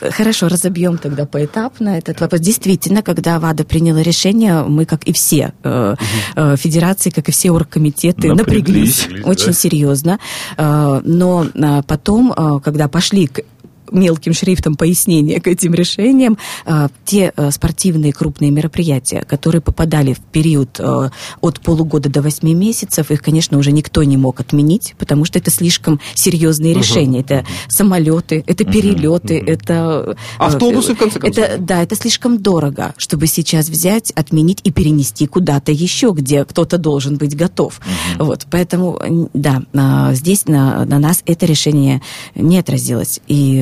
Хорошо, 0.00 0.48
разобьем 0.48 0.96
тогда 0.96 1.26
поэтапно 1.26 1.90
этот 1.90 2.20
вопрос. 2.20 2.40
Действительно, 2.40 3.02
когда 3.02 3.38
ВАДА 3.38 3.64
приняла 3.64 4.00
решение, 4.00 4.62
мы, 4.62 4.86
как 4.86 5.04
и 5.04 5.12
все 5.12 5.52
э, 5.62 5.96
э, 6.36 6.56
федерации, 6.56 7.10
как 7.10 7.28
и 7.28 7.32
все 7.32 7.50
оргкомитеты, 7.50 8.32
напряглись, 8.32 9.02
напряглись 9.02 9.26
очень 9.26 9.46
да? 9.46 9.52
серьезно. 9.52 10.18
Э, 10.56 11.00
но 11.04 11.46
э, 11.54 11.82
потом, 11.86 12.32
э, 12.34 12.60
когда 12.64 12.88
пошли 12.88 13.26
к 13.26 13.40
мелким 13.92 14.32
шрифтом 14.32 14.74
пояснение 14.74 15.40
к 15.40 15.46
этим 15.46 15.74
решениям. 15.74 16.38
А, 16.64 16.88
те 17.04 17.32
э, 17.36 17.50
спортивные 17.50 18.12
крупные 18.12 18.50
мероприятия, 18.50 19.22
которые 19.22 19.60
попадали 19.60 20.12
в 20.12 20.20
период 20.20 20.78
э, 20.78 21.10
от 21.40 21.60
полугода 21.60 22.08
до 22.08 22.22
восьми 22.22 22.54
месяцев, 22.54 23.10
их, 23.10 23.22
конечно, 23.22 23.58
уже 23.58 23.72
никто 23.72 24.02
не 24.02 24.16
мог 24.16 24.40
отменить, 24.40 24.94
потому 24.98 25.24
что 25.24 25.38
это 25.38 25.50
слишком 25.50 26.00
серьезные 26.14 26.74
решения. 26.74 27.20
Это 27.20 27.44
самолеты, 27.68 28.44
это 28.46 28.64
перелеты, 28.64 29.42
это... 29.44 30.16
Э, 30.38 30.44
Автобусы, 30.44 30.94
в 30.94 30.98
конце 30.98 31.18
концов. 31.18 31.44
Это, 31.44 31.58
да, 31.58 31.82
это 31.82 31.96
слишком 31.96 32.38
дорого, 32.38 32.94
чтобы 32.96 33.26
сейчас 33.26 33.68
взять, 33.68 34.10
отменить 34.12 34.60
и 34.64 34.70
перенести 34.70 35.26
куда-то 35.26 35.72
еще, 35.72 36.12
где 36.14 36.44
кто-то 36.44 36.78
должен 36.78 37.16
быть 37.16 37.36
готов. 37.36 37.80
Вот, 38.18 38.46
поэтому, 38.50 39.28
да, 39.34 39.62
здесь 40.12 40.46
на, 40.46 40.84
на 40.84 40.98
нас 40.98 41.22
это 41.26 41.46
решение 41.46 42.02
не 42.34 42.58
отразилось. 42.58 43.20
И 43.26 43.60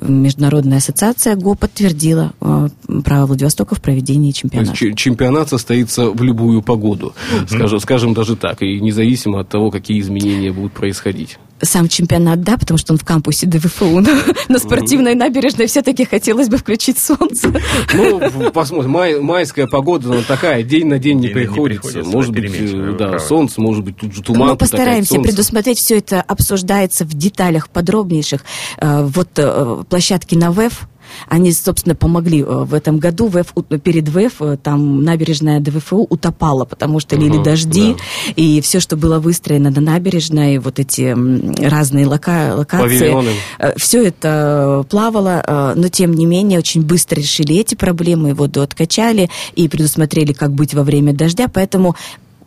Международная 0.00 0.78
ассоциация 0.78 1.36
ГО 1.36 1.54
подтвердила 1.54 2.32
э, 2.40 2.68
право 3.04 3.26
Владивостока 3.26 3.74
в 3.74 3.80
проведении 3.80 4.32
чемпионата. 4.32 4.72
То 4.72 4.84
есть 4.84 4.98
чемпионат 4.98 5.48
состоится 5.48 6.10
в 6.10 6.22
любую 6.22 6.62
погоду, 6.62 7.14
mm-hmm. 7.14 7.48
скажем, 7.48 7.80
скажем 7.80 8.14
даже 8.14 8.36
так, 8.36 8.62
и 8.62 8.80
независимо 8.80 9.40
от 9.40 9.48
того, 9.48 9.70
какие 9.70 10.00
изменения 10.00 10.52
будут 10.52 10.72
происходить 10.72 11.38
сам 11.62 11.88
чемпионат, 11.88 12.42
да, 12.42 12.56
потому 12.56 12.78
что 12.78 12.92
он 12.92 12.98
в 12.98 13.04
кампусе 13.04 13.46
ДВФУ. 13.46 14.00
Но 14.00 14.10
на 14.48 14.58
спортивной 14.58 15.14
набережной 15.14 15.66
все-таки 15.66 16.04
хотелось 16.04 16.48
бы 16.48 16.56
включить 16.56 16.98
солнце. 16.98 17.52
Ну, 17.94 18.50
посмотрим. 18.52 18.90
Май, 18.90 19.20
майская 19.20 19.66
погода, 19.66 20.12
она 20.12 20.22
такая, 20.22 20.62
день 20.62 20.86
на 20.86 20.98
день, 20.98 21.20
день 21.20 21.28
не, 21.28 21.34
приходится. 21.34 21.98
Не 21.98 22.04
приходится. 22.04 22.16
Может 22.16 22.32
быть, 22.32 22.52
э, 22.54 22.96
да, 22.98 23.08
право. 23.08 23.18
солнце, 23.18 23.60
может 23.60 23.84
быть, 23.84 23.96
тут 23.96 24.14
же 24.14 24.22
туман. 24.22 24.50
Мы 24.50 24.56
постараемся 24.56 25.20
предусмотреть, 25.20 25.78
все 25.78 25.98
это 25.98 26.20
обсуждается 26.20 27.04
в 27.04 27.14
деталях 27.14 27.68
подробнейших. 27.70 28.44
Э, 28.78 29.04
вот 29.04 29.28
э, 29.36 29.82
площадки 29.88 30.34
на 30.34 30.50
ВЭФ, 30.52 30.88
они, 31.28 31.52
собственно, 31.52 31.94
помогли 31.94 32.42
э, 32.42 32.44
в 32.44 32.74
этом 32.74 32.98
году. 32.98 33.28
ВЭФ, 33.28 33.54
перед 33.82 34.08
ВЭФ 34.08 34.34
э, 34.40 34.56
там 34.62 35.04
набережная 35.04 35.60
ДВФУ 35.60 36.06
утопала, 36.08 36.64
потому 36.64 37.00
что 37.00 37.16
лили 37.16 37.42
дожди, 37.42 37.94
да. 37.94 38.32
и 38.36 38.60
все, 38.60 38.80
что 38.80 38.96
было 38.96 39.18
выстроено 39.18 39.70
на 39.70 39.80
набережной, 39.80 40.58
вот 40.58 40.78
эти 40.78 41.14
разные 41.64 42.06
лока 42.06 42.54
локации, 42.54 42.98
Павильоны. 42.98 43.30
Э, 43.58 43.72
все 43.76 44.06
это 44.06 44.84
плавало, 44.88 45.74
но 45.76 45.88
тем 45.88 46.14
не 46.14 46.26
менее 46.26 46.58
очень 46.58 46.82
быстро 46.82 47.16
решили 47.16 47.56
эти 47.56 47.74
проблемы, 47.74 48.34
воду 48.34 48.62
откачали 48.62 49.30
и 49.54 49.68
предусмотрели, 49.68 50.32
как 50.32 50.52
быть 50.52 50.74
во 50.74 50.82
время 50.82 51.12
дождя, 51.12 51.46
поэтому 51.52 51.96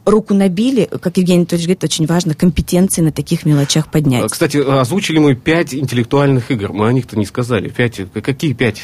руку 0.06 0.34
набили, 0.34 0.90
как 1.02 1.18
Евгений 1.18 1.40
Анатольевич 1.40 1.68
говорит, 1.68 1.84
очень 1.84 2.06
важно 2.06 2.34
компетенции 2.34 3.02
на 3.02 3.12
таких 3.12 3.46
мелочах 3.46 3.90
поднять. 3.90 4.32
Кстати, 4.32 4.58
озвучили 4.58 5.20
мы 5.20 5.36
пять 5.36 5.74
интеллектуальных 5.74 6.52
игр. 6.52 6.74
Мы 6.74 6.88
о 6.88 6.94
них-то 6.94 7.18
не 7.18 7.26
сказали. 7.26 7.70
Пять. 7.70 8.02
Какие 8.24 8.54
пять? 8.54 8.82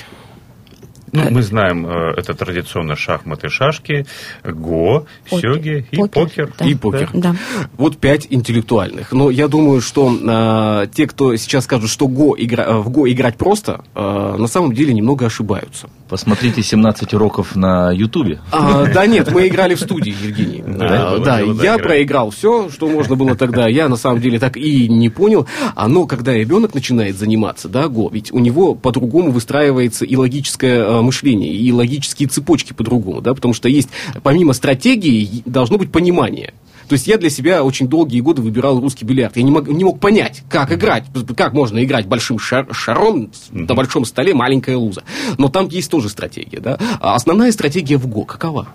Ну, 1.11 1.23
мы 1.31 1.41
знаем, 1.41 1.85
э, 1.87 2.13
это 2.17 2.33
традиционно 2.33 2.95
шахматы, 2.95 3.49
шашки, 3.49 4.05
го, 4.43 5.05
Покер. 5.29 5.53
сёги 5.53 5.87
и 5.91 5.95
Покер, 5.97 6.23
покер. 6.23 6.53
да. 6.59 6.65
И 6.65 6.75
покер. 6.75 7.09
Да. 7.13 7.35
Вот 7.77 7.97
пять 7.97 8.27
интеллектуальных. 8.29 9.11
Но 9.11 9.29
я 9.29 9.47
думаю, 9.47 9.81
что 9.81 10.11
э, 10.11 10.87
те, 10.93 11.07
кто 11.07 11.35
сейчас 11.37 11.63
скажут, 11.63 11.89
что 11.89 12.07
го 12.07 12.35
игра, 12.37 12.65
э, 12.65 12.77
в 12.77 12.89
го 12.89 13.09
играть 13.09 13.37
просто, 13.37 13.83
э, 13.95 14.35
на 14.37 14.47
самом 14.47 14.73
деле 14.73 14.93
немного 14.93 15.25
ошибаются. 15.25 15.89
Посмотрите 16.09 16.63
17 16.63 17.13
уроков 17.13 17.55
на 17.55 17.91
Ютубе. 17.91 18.39
А, 18.51 18.85
да 18.85 19.05
нет, 19.07 19.29
мы 19.31 19.47
играли 19.47 19.75
в 19.75 19.79
студии, 19.79 20.15
Евгений. 20.23 20.63
Да, 20.65 21.17
да, 21.17 21.39
я 21.39 21.77
проиграл 21.77 22.29
все, 22.29 22.69
что 22.69 22.87
можно 22.87 23.15
было 23.15 23.35
тогда. 23.35 23.67
Я 23.67 23.89
на 23.89 23.97
самом 23.97 24.21
деле 24.21 24.39
так 24.39 24.55
и 24.55 24.87
не 24.87 25.09
понял. 25.09 25.47
А, 25.75 25.87
но 25.87 26.05
когда 26.05 26.33
ребенок 26.33 26.73
начинает 26.73 27.17
заниматься, 27.17 27.67
да, 27.67 27.89
го, 27.89 28.09
ведь 28.09 28.31
у 28.31 28.39
него 28.39 28.73
по-другому 28.73 29.31
выстраивается 29.31 30.05
и 30.05 30.15
логическое 30.15 30.96
мышление, 31.01 31.53
и 31.53 31.71
логические 31.71 32.29
цепочки 32.29 32.73
по-другому, 32.73 33.21
да, 33.21 33.33
потому 33.33 33.53
что 33.53 33.69
есть, 33.69 33.89
помимо 34.23 34.53
стратегии, 34.53 35.43
должно 35.45 35.77
быть 35.77 35.91
понимание. 35.91 36.53
То 36.87 36.93
есть 36.93 37.05
я 37.05 37.17
для 37.17 37.29
себя 37.29 37.63
очень 37.63 37.87
долгие 37.87 38.21
годы 38.21 38.41
выбирал 38.41 38.79
русский 38.79 39.03
бильярд. 39.03 39.35
Я 39.35 39.43
не 39.43 39.51
мог, 39.51 39.67
не 39.67 39.83
мог 39.83 39.99
понять, 39.99 40.43
как 40.49 40.71
играть. 40.71 41.03
Как 41.35 41.51
можно 41.53 41.83
играть 41.83 42.07
большим 42.07 42.37
шар- 42.37 42.73
шаром 42.73 43.29
на 43.51 43.75
большом 43.75 44.05
столе 44.05 44.33
маленькая 44.33 44.77
луза. 44.77 45.03
Но 45.37 45.49
там 45.49 45.67
есть 45.67 45.91
тоже 45.91 46.07
стратегия. 46.07 46.59
Да? 46.59 46.79
А 47.01 47.15
основная 47.15 47.51
стратегия 47.51 47.97
в 47.97 48.07
ГО 48.07 48.23
какова? 48.23 48.69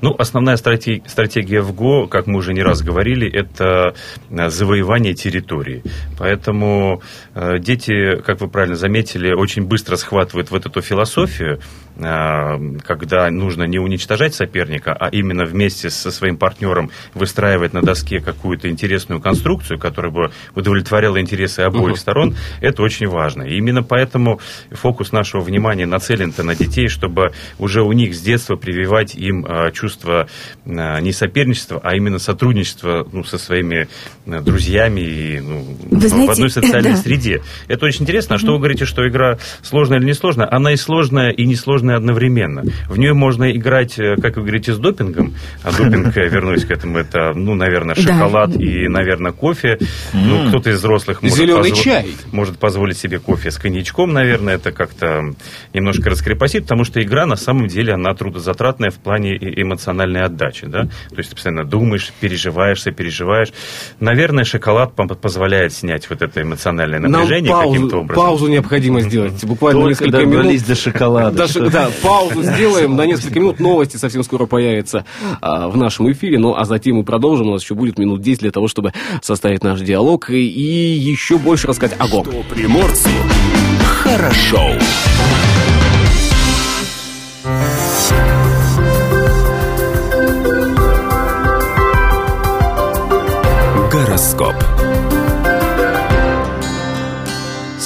Ну, 0.00 0.14
основная 0.16 0.56
стратегия, 0.56 1.02
стратегия 1.08 1.60
в 1.60 1.74
ГО, 1.74 2.06
как 2.06 2.26
мы 2.26 2.38
уже 2.38 2.54
не 2.54 2.62
раз 2.62 2.82
говорили, 2.82 3.28
это 3.28 3.94
э, 4.30 4.48
завоевание 4.48 5.14
территории. 5.14 5.82
Поэтому 6.16 7.02
э, 7.34 7.58
дети, 7.58 8.20
как 8.22 8.40
вы 8.40 8.48
правильно 8.48 8.76
заметили, 8.76 9.32
очень 9.32 9.64
быстро 9.64 9.96
схватывают 9.96 10.50
вот 10.50 10.66
эту 10.66 10.80
философию, 10.82 11.60
когда 11.98 13.28
нужно 13.30 13.64
не 13.64 13.78
уничтожать 13.78 14.34
соперника, 14.34 14.92
а 14.92 15.08
именно 15.08 15.44
вместе 15.44 15.90
со 15.90 16.10
своим 16.10 16.36
партнером 16.36 16.90
выстраивать 17.14 17.72
на 17.72 17.82
доске 17.82 18.20
какую-то 18.20 18.68
интересную 18.70 19.20
конструкцию, 19.20 19.78
которая 19.78 20.12
бы 20.12 20.30
удовлетворяла 20.54 21.20
интересы 21.20 21.60
обоих 21.60 21.88
Мгм. 21.88 21.96
сторон. 21.96 22.36
Это 22.60 22.82
очень 22.82 23.08
важно. 23.08 23.42
И 23.42 23.56
именно 23.56 23.82
поэтому 23.82 24.40
фокус 24.70 25.12
нашего 25.12 25.40
внимания 25.40 25.86
нацелен-то 25.86 26.42
на 26.44 26.54
детей, 26.54 26.88
чтобы 26.88 27.32
уже 27.58 27.82
у 27.82 27.92
них 27.92 28.14
с 28.14 28.20
детства 28.20 28.56
прививать 28.56 29.14
им 29.14 29.44
э, 29.44 29.72
чувство 29.72 30.28
э, 30.64 31.00
не 31.00 31.12
соперничества, 31.12 31.80
а 31.82 31.96
именно 31.96 32.18
сотрудничества 32.18 33.06
ну, 33.10 33.24
со 33.24 33.38
своими 33.38 33.88
э, 34.26 34.40
друзьями 34.40 35.00
и 35.00 35.40
ну, 35.40 35.76
Вы 35.90 35.98
в 35.98 36.08
знаете, 36.08 36.32
одной 36.32 36.50
социальной 36.50 36.92
да. 36.92 36.96
среде. 36.96 37.42
Это 37.66 37.86
очень 37.86 38.02
интересно. 38.02 38.36
А 38.36 38.38
что 38.38 38.52
вы 38.52 38.58
говорите, 38.58 38.84
что 38.84 39.06
игра 39.08 39.38
сложная 39.62 39.98
или 39.98 40.06
не 40.06 40.14
сложная? 40.14 40.48
Она 40.50 40.72
и 40.72 40.76
сложная, 40.76 41.30
и 41.30 41.44
несложная 41.88 41.96
одновременно. 41.96 42.62
В 42.88 42.98
нее 42.98 43.14
можно 43.14 43.50
играть, 43.50 43.98
э, 43.98 44.16
как 44.16 44.36
вы 44.36 44.42
говорите, 44.42 44.72
с 44.72 44.78
допингом. 44.78 45.34
А 45.62 45.72
допинг, 45.72 46.14
вернусь 46.16 46.64
к 46.64 46.70
этому, 46.70 46.98
это, 46.98 47.32
ну, 47.34 47.54
наверное, 47.54 47.94
Да. 47.94 48.02
шоколад 48.02 48.56
и, 48.56 48.88
наверное, 48.88 49.32
кофе. 49.32 49.78
Ну, 50.12 50.48
кто-то 50.48 50.70
из 50.70 50.78
взрослых 50.78 51.22
может, 51.22 51.36
Зелёный 51.38 51.70
позво- 51.70 51.82
чай. 51.82 52.06
может 52.32 52.58
позволить 52.58 52.98
себе 52.98 53.18
кофе 53.18 53.50
с 53.50 53.56
коньячком, 53.58 54.12
наверное, 54.12 54.54
это 54.56 54.72
как-то 54.72 55.34
немножко 55.74 56.10
раскрепостит, 56.10 56.62
потому 56.64 56.84
что 56.84 57.02
игра 57.02 57.26
на 57.26 57.36
самом 57.36 57.66
деле, 57.68 57.94
она 57.94 58.14
трудозатратная 58.14 58.90
в 58.90 58.96
плане 58.96 59.36
эмоциональной 59.36 60.22
отдачи, 60.22 60.66
да, 60.66 60.82
то 60.84 61.16
есть 61.18 61.30
ты 61.30 61.36
постоянно 61.36 61.64
думаешь, 61.64 62.12
переживаешь, 62.20 62.82
сопереживаешь. 62.82 63.48
Наверное, 64.00 64.44
шоколад 64.44 64.94
позволяет 64.94 65.72
снять 65.72 66.08
вот 66.10 66.22
это 66.22 66.42
эмоциональное 66.42 66.98
напряжение 67.00 67.52
каким-то 67.52 67.98
образом. 68.00 68.22
паузу 68.24 68.48
необходимо 68.48 69.00
сделать. 69.00 69.44
Буквально 69.44 69.80
Только 69.82 70.04
несколько 70.04 70.26
минут. 70.26 70.66
до 70.66 70.74
шоколада. 70.74 71.46
Да, 71.78 71.90
паузу 72.02 72.42
сделаем 72.42 72.96
на 72.96 73.06
несколько 73.06 73.38
минут. 73.38 73.60
Новости 73.60 73.96
совсем 73.96 74.22
скоро 74.24 74.46
появятся 74.46 75.04
а, 75.40 75.68
в 75.68 75.76
нашем 75.76 76.10
эфире. 76.12 76.38
Ну, 76.38 76.54
а 76.56 76.64
затем 76.64 76.96
мы 76.96 77.04
продолжим. 77.04 77.48
У 77.48 77.52
нас 77.52 77.62
еще 77.62 77.74
будет 77.74 77.98
минут 77.98 78.20
10 78.20 78.40
для 78.40 78.50
того, 78.50 78.68
чтобы 78.68 78.92
составить 79.22 79.62
наш 79.62 79.80
диалог 79.80 80.30
и, 80.30 80.38
еще 80.38 81.38
больше 81.38 81.68
рассказать 81.68 81.96
о 82.00 82.08
ГО. 82.08 82.24
Что 82.24 82.42
приморцу 82.50 83.10
хорошо. 84.02 84.58
Гороскоп. 84.58 85.47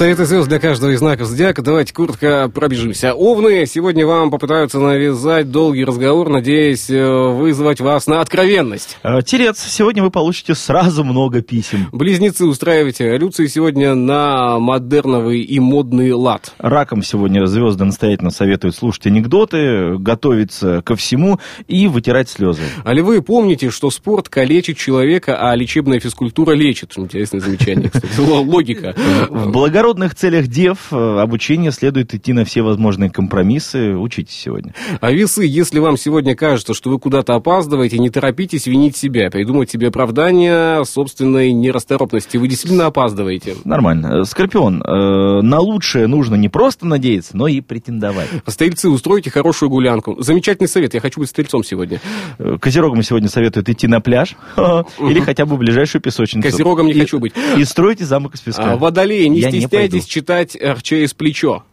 Советы 0.03 0.25
звезд 0.25 0.49
для 0.49 0.59
каждого 0.59 0.91
из 0.91 0.99
знаков 0.99 1.29
зодиака. 1.29 1.63
Давайте 1.63 1.95
коротко 1.95 2.51
пробежимся. 2.53 3.15
Овны 3.15 3.67
сегодня 3.67 4.05
вам 4.05 4.33
попытаются 4.33 4.81
навязать 4.81 5.53
долгий 5.53 5.85
разговор, 5.85 6.29
надеясь 6.29 6.91
э, 6.91 7.29
вызвать 7.29 7.81
вас 7.81 8.09
на 8.09 8.21
откровенность. 8.21 8.99
Э, 9.05 9.23
Телец, 9.25 9.61
сегодня 9.61 10.03
вы 10.03 10.11
получите 10.11 10.57
сразу 10.57 11.05
много 11.05 11.41
писем. 11.41 11.89
Близнецы 11.93 12.47
устраивайте 12.47 13.05
революции 13.05 13.47
сегодня 13.47 13.95
на 13.95 14.59
модерновый 14.59 15.43
и 15.43 15.61
модный 15.61 16.11
лад. 16.11 16.53
Раком 16.59 17.05
сегодня 17.05 17.47
звезды 17.47 17.85
настоятельно 17.85 18.31
советуют 18.31 18.75
слушать 18.75 19.07
анекдоты, 19.07 19.99
готовиться 19.99 20.83
ко 20.83 20.97
всему 20.97 21.39
и 21.69 21.87
вытирать 21.87 22.29
слезы. 22.29 22.63
А 22.83 22.93
вы 22.93 23.23
помните, 23.23 23.71
что 23.71 23.89
спорт 23.93 24.29
калечит 24.29 24.79
человека, 24.79 25.49
а 25.49 25.55
лечебная 25.55 26.01
физкультура 26.01 26.55
лечит? 26.55 26.91
Интересное 26.97 27.39
замечание, 27.39 27.89
кстати. 27.89 28.19
Логика. 28.19 28.97
В 29.31 29.53
благородных 29.93 30.15
целях 30.15 30.47
дев 30.47 30.89
э, 30.91 31.19
обучение 31.21 31.71
следует 31.71 32.15
идти 32.15 32.33
на 32.33 32.45
все 32.45 32.63
возможные 32.63 33.11
компромиссы. 33.11 33.95
Учитесь 33.95 34.35
сегодня. 34.35 34.75
А 35.01 35.11
весы, 35.11 35.45
если 35.45 35.81
вам 35.81 35.97
сегодня 35.97 36.35
кажется, 36.35 36.73
что 36.73 36.91
вы 36.91 36.99
куда-то 36.99 37.35
опаздываете, 37.35 37.99
не 37.99 38.09
торопитесь 38.09 38.67
винить 38.67 38.97
себя, 38.97 39.31
придумать 39.31 39.71
себе 39.71 39.89
оправдание 39.89 40.85
собственной 40.85 41.53
нерасторопности. 41.53 42.39
Вы 42.39 42.49
действительно 42.49 42.87
опаздываете. 42.87 43.57
Нормально. 43.65 44.23
Э, 44.23 44.25
Скорпион, 44.25 44.83
э, 44.83 45.43
на 45.43 45.61
лучшее 45.61 46.07
нужно 46.07 46.37
не 46.37 46.49
просто 46.49 46.87
надеяться, 46.87 47.37
но 47.37 47.47
и 47.49 47.61
претендовать. 47.61 48.29
Стрельцы, 48.47 48.89
устройте 48.89 49.31
хорошую 49.31 49.69
гулянку. 49.69 50.23
Замечательный 50.23 50.69
совет, 50.69 50.95
я 50.95 51.01
хочу 51.01 51.21
быть 51.21 51.29
стрельцом 51.29 51.65
сегодня. 51.65 52.01
Э, 52.39 52.57
Козерогам 52.59 53.03
сегодня 53.03 53.29
советуют 53.29 53.69
идти 53.69 53.87
на 53.87 54.01
пляж 54.01 54.37
или 54.57 55.21
хотя 55.21 55.45
бы 55.45 55.57
в 55.57 55.59
ближайшую 55.59 56.01
песочницу. 56.01 56.49
Козерогом 56.49 56.87
не 56.87 56.95
хочу 56.95 57.19
быть. 57.19 57.35
И 57.57 57.65
строите 57.65 58.05
замок 58.07 58.35
из 58.35 58.41
песка. 58.41 58.73
А, 58.73 58.77
водолеи, 58.77 59.27
не 59.27 59.43
стесняйтесь 59.43 59.82
пойду. 59.91 60.07
читать 60.07 60.57
э, 60.59 60.75
через 60.83 61.15
плечо. 61.15 61.65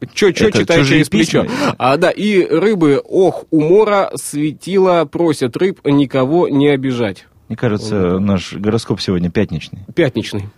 Это 0.00 0.12
читай 0.14 0.78
чужие 0.78 1.04
через 1.04 1.08
плечо? 1.08 1.46
А, 1.78 1.96
да, 1.96 2.10
и 2.10 2.44
рыбы, 2.44 3.00
ох, 3.04 3.44
умора, 3.50 4.10
светила, 4.16 5.04
просят 5.04 5.56
рыб 5.56 5.80
никого 5.84 6.48
не 6.48 6.68
обижать. 6.68 7.26
Мне 7.48 7.56
кажется, 7.56 8.18
наш 8.18 8.54
гороскоп 8.54 9.00
сегодня 9.00 9.30
пятничный. 9.30 9.80
Пятничный. 9.94 10.48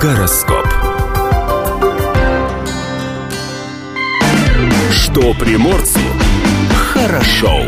Гороскоп. 0.00 0.66
Что 4.90 5.34
приморцу 5.34 6.00
хорошо. 6.94 7.62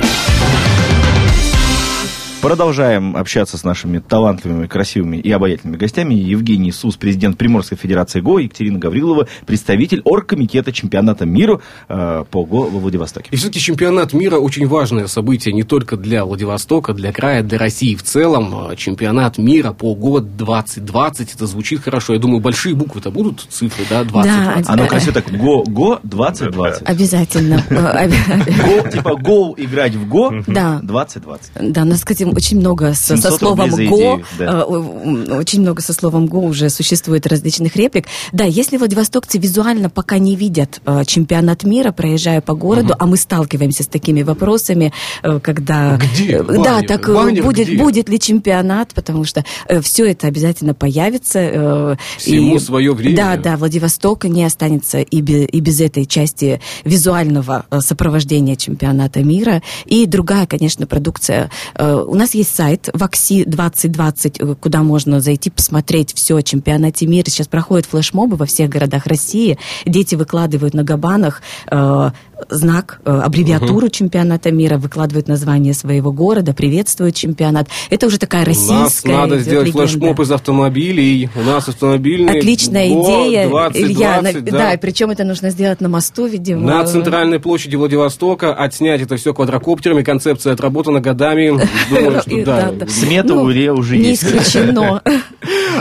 Продолжаем 2.46 3.16
общаться 3.16 3.58
с 3.58 3.64
нашими 3.64 3.98
талантливыми, 3.98 4.68
красивыми 4.68 5.16
и 5.16 5.32
обаятельными 5.32 5.76
гостями. 5.76 6.14
Евгений 6.14 6.70
Сус, 6.70 6.94
президент 6.96 7.36
Приморской 7.36 7.76
Федерации 7.76 8.20
ГО, 8.20 8.38
Екатерина 8.38 8.78
Гаврилова, 8.78 9.26
представитель 9.46 10.00
оргкомитета 10.04 10.70
чемпионата 10.70 11.26
мира 11.26 11.60
э, 11.88 12.24
по 12.30 12.44
ГО 12.44 12.68
во 12.70 12.78
Владивостоке. 12.78 13.30
И 13.32 13.36
все-таки 13.36 13.58
чемпионат 13.58 14.12
мира 14.12 14.36
очень 14.36 14.68
важное 14.68 15.08
событие 15.08 15.52
не 15.52 15.64
только 15.64 15.96
для 15.96 16.24
Владивостока, 16.24 16.94
для 16.94 17.12
края, 17.12 17.42
для 17.42 17.58
России 17.58 17.96
в 17.96 18.04
целом. 18.04 18.54
А, 18.54 18.76
Чемпионат 18.76 19.38
мира 19.38 19.72
по 19.72 19.96
год 19.96 20.36
2020, 20.36 21.34
это 21.34 21.46
звучит 21.46 21.82
хорошо. 21.82 22.12
Я 22.12 22.20
думаю, 22.20 22.38
большие 22.38 22.76
буквы-то 22.76 23.10
будут 23.10 23.44
цифры, 23.50 23.84
да, 23.90 24.04
20. 24.04 24.30
Да, 24.30 24.62
А 24.72 24.76
ну 24.76 24.84
Э, 24.84 24.86
красиво 24.86 25.14
так, 25.14 25.36
ГО, 25.36 25.64
ГО 25.64 25.98
2020. 26.04 26.82
Обязательно. 26.88 27.64
Э, 27.70 28.08
Го, 28.84 28.88
типа 28.88 29.16
гоу 29.16 29.54
играть 29.58 29.96
в 29.96 30.08
ГО 30.08 30.44
Да. 30.46 30.78
2020. 30.84 31.72
Да, 31.72 31.84
надо 31.84 31.98
сказать, 31.98 32.35
очень 32.36 32.58
много 32.60 32.92
со, 32.94 33.16
со 33.16 33.30
700 33.30 33.38
словом 33.40 33.70
«го», 33.70 33.76
идею, 33.76 34.24
да. 34.38 34.44
э, 34.44 35.34
очень 35.38 35.62
много 35.62 35.80
со 35.82 35.92
словом 35.92 36.26
«го» 36.26 36.40
уже 36.40 36.68
существует 36.68 37.26
различных 37.26 37.76
реплик. 37.76 38.06
Да, 38.32 38.44
если 38.44 38.76
владивостокцы 38.76 39.38
визуально 39.38 39.88
пока 39.88 40.18
не 40.18 40.36
видят 40.36 40.80
э, 40.84 41.04
чемпионат 41.06 41.64
мира, 41.64 41.92
проезжая 41.92 42.40
по 42.42 42.54
городу, 42.54 42.94
а 42.98 43.06
мы 43.06 43.16
сталкиваемся 43.16 43.82
с 43.84 43.86
такими 43.86 44.22
вопросами, 44.22 44.92
э, 45.22 45.40
когда... 45.42 45.96
Где? 45.96 46.36
Э, 46.36 46.42
Да, 46.42 46.56
Баннер? 46.56 46.86
так 46.88 47.06
Баннер 47.06 47.42
будет, 47.42 47.68
где? 47.68 47.78
будет 47.78 48.08
ли 48.10 48.20
чемпионат, 48.20 48.92
потому 48.94 49.24
что 49.24 49.44
все 49.80 50.10
это 50.10 50.26
обязательно 50.26 50.74
появится. 50.74 51.96
Всему 52.18 52.58
свое 52.58 52.92
время. 52.92 53.16
Да, 53.16 53.36
да, 53.36 53.56
Владивосток 53.56 54.24
не 54.24 54.44
останется 54.44 54.98
и, 55.00 55.20
бе- 55.22 55.46
и 55.46 55.60
без 55.60 55.80
этой 55.80 56.04
части 56.04 56.60
визуального 56.84 57.64
сопровождения 57.80 58.56
чемпионата 58.56 59.22
мира. 59.22 59.62
И 59.86 60.06
другая, 60.06 60.46
конечно, 60.46 60.86
продукция. 60.86 61.50
У 61.78 62.14
нас 62.14 62.25
есть 62.34 62.54
сайт 62.54 62.88
Вакси 62.92 63.44
2020, 63.44 64.40
э, 64.40 64.54
куда 64.60 64.82
можно 64.82 65.20
зайти, 65.20 65.50
посмотреть 65.50 66.14
все 66.14 66.36
о 66.36 66.42
чемпионате 66.42 67.06
мира. 67.06 67.28
Сейчас 67.28 67.48
проходят 67.48 67.86
флешмобы 67.86 68.36
во 68.36 68.46
всех 68.46 68.68
городах 68.70 69.06
России. 69.06 69.58
Дети 69.84 70.14
выкладывают 70.14 70.74
на 70.74 70.82
габанах 70.82 71.42
э, 71.70 72.10
знак, 72.50 73.00
э, 73.04 73.10
аббревиатуру 73.10 73.88
чемпионата 73.88 74.50
мира, 74.50 74.78
выкладывают 74.78 75.28
название 75.28 75.74
своего 75.74 76.12
города, 76.12 76.52
приветствуют 76.52 77.14
чемпионат. 77.14 77.68
Это 77.90 78.06
уже 78.06 78.18
такая 78.18 78.44
У 78.44 78.48
нас 78.48 78.56
российская 78.56 79.16
надо 79.16 79.38
сделать 79.38 79.68
легенда. 79.68 79.88
флешмоп 79.88 80.20
из 80.20 80.30
автомобилей. 80.30 81.30
У 81.34 81.42
нас 81.42 81.68
автомобильный 81.68 82.38
Отличная 82.38 82.88
год 82.90 83.06
идея, 83.06 83.48
2020, 83.48 83.76
Илья. 83.82 84.22
на- 84.22 84.32
да. 84.32 84.70
да. 84.72 84.78
причем 84.78 85.10
это 85.10 85.24
нужно 85.24 85.50
сделать 85.50 85.80
на 85.80 85.88
мосту, 85.88 86.26
видимо. 86.26 86.60
На 86.60 86.84
центральной 86.84 87.40
площади 87.40 87.76
Владивостока 87.76 88.54
отснять 88.54 89.00
это 89.00 89.16
все 89.16 89.32
квадрокоптерами. 89.32 90.02
Концепция 90.02 90.52
отработана 90.52 91.00
годами. 91.00 91.58
Думаю, 92.06 92.22
что 92.22 92.44
да. 92.44 92.70
да. 92.72 92.86
Смета 92.86 93.34
Ну, 93.34 93.42
уже 93.72 93.96
Не 93.96 94.10
есть. 94.10 94.24
исключено. 94.24 95.02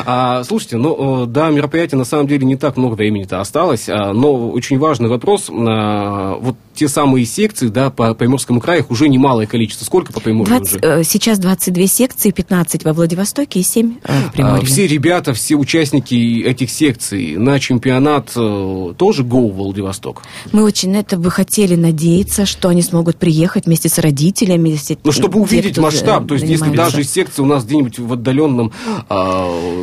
А, 0.05 0.43
слушайте, 0.43 0.77
ну 0.77 1.23
э, 1.23 1.25
да, 1.27 1.49
мероприятия 1.49 1.95
на 1.95 2.05
самом 2.05 2.27
деле 2.27 2.45
не 2.45 2.55
так 2.55 2.77
много 2.77 2.95
времени-то 2.95 3.39
осталось, 3.39 3.89
а, 3.89 4.13
но 4.13 4.49
очень 4.49 4.77
важный 4.79 5.09
вопрос. 5.09 5.49
а, 5.49 6.37
Вот 6.39 6.55
те 6.73 6.87
самые 6.89 7.25
секции, 7.25 7.67
да, 7.67 7.89
по 7.89 8.13
Приморскому 8.13 8.59
краю, 8.59 8.81
их 8.81 8.91
уже 8.91 9.07
немалое 9.07 9.45
количество. 9.45 9.85
Сколько 9.85 10.11
по 10.11 10.19
Приморью 10.19 10.57
20, 10.57 10.75
уже? 10.75 10.79
э, 10.99 11.03
сейчас 11.03 11.39
22 11.39 11.87
секции, 11.87 12.31
15 12.31 12.83
во 12.83 12.93
Владивостоке 12.93 13.59
и 13.59 13.63
7 13.63 13.95
э, 14.03 14.21
в 14.21 14.27
А, 14.27 14.31
Приморье. 14.31 14.65
Все 14.65 14.87
ребята, 14.87 15.33
все 15.33 15.55
участники 15.55 16.43
этих 16.45 16.69
секций 16.69 17.37
на 17.37 17.59
чемпионат 17.59 18.33
тоже 18.33 19.23
go 19.23 19.51
Владивосток? 19.51 20.23
Мы 20.51 20.63
очень 20.63 20.91
на 20.91 20.97
это 20.97 21.17
бы 21.17 21.31
хотели 21.31 21.75
надеяться, 21.75 22.45
что 22.45 22.69
они 22.69 22.81
смогут 22.81 23.17
приехать 23.17 23.65
вместе 23.65 23.89
с 23.89 23.97
родителями. 23.97 24.69
если 24.69 24.97
Ну, 25.03 25.11
чтобы 25.11 25.33
те, 25.33 25.39
увидеть 25.39 25.77
масштаб, 25.77 26.27
то 26.27 26.33
есть 26.35 26.45
если 26.45 26.69
даже 26.69 27.03
секция 27.03 27.43
у 27.43 27.45
нас 27.45 27.63
где-нибудь 27.63 27.99
в 27.99 28.13
отдаленном, 28.13 28.71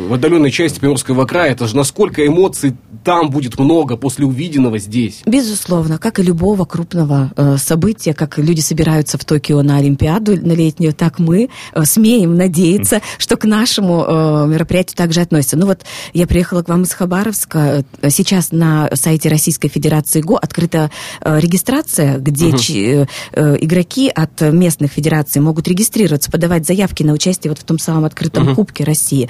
в 0.07 0.13
отдаленной 0.13 0.51
части 0.51 0.79
Приморского 0.79 1.25
края, 1.25 1.51
это 1.51 1.67
же 1.67 1.75
насколько 1.75 2.25
эмоций 2.25 2.75
там 3.03 3.29
будет 3.29 3.59
много 3.59 3.97
после 3.97 4.25
увиденного 4.25 4.77
здесь. 4.79 5.21
Безусловно, 5.25 5.97
как 5.97 6.19
и 6.19 6.23
любого 6.23 6.63
крупного 6.65 7.31
э, 7.35 7.57
события, 7.57 8.13
как 8.13 8.37
люди 8.37 8.61
собираются 8.61 9.17
в 9.17 9.25
Токио 9.25 9.61
на 9.61 9.77
Олимпиаду 9.77 10.35
на 10.35 10.53
летнюю, 10.53 10.93
так 10.93 11.19
мы 11.19 11.49
э, 11.73 11.85
смеем 11.85 12.35
надеяться, 12.35 13.01
что 13.17 13.35
к 13.35 13.43
нашему 13.45 14.05
э, 14.07 14.47
мероприятию 14.47 14.95
также 14.95 15.21
относятся. 15.21 15.57
Ну 15.57 15.65
вот 15.65 15.81
я 16.13 16.27
приехала 16.27 16.63
к 16.63 16.69
вам 16.69 16.83
из 16.83 16.93
Хабаровска. 16.93 17.83
Э, 18.01 18.09
Сейчас 18.09 18.51
на 18.51 18.89
сайте 18.93 19.27
Российской 19.29 19.67
Федерации 19.67 20.21
ГО 20.21 20.37
открыта 20.39 20.89
э, 21.21 21.39
регистрация, 21.39 22.19
где 22.19 22.51
чи- 22.57 22.85
э, 22.85 23.05
э, 23.33 23.57
игроки 23.59 24.09
от 24.09 24.39
местных 24.41 24.91
федераций 24.91 25.41
могут 25.41 25.67
регистрироваться, 25.67 26.31
подавать 26.31 26.65
заявки 26.65 27.03
на 27.03 27.11
участие 27.13 27.51
вот 27.51 27.59
в 27.59 27.63
том 27.63 27.79
самом 27.79 28.05
открытом 28.05 28.55
Кубке 28.55 28.83
России. 28.85 29.29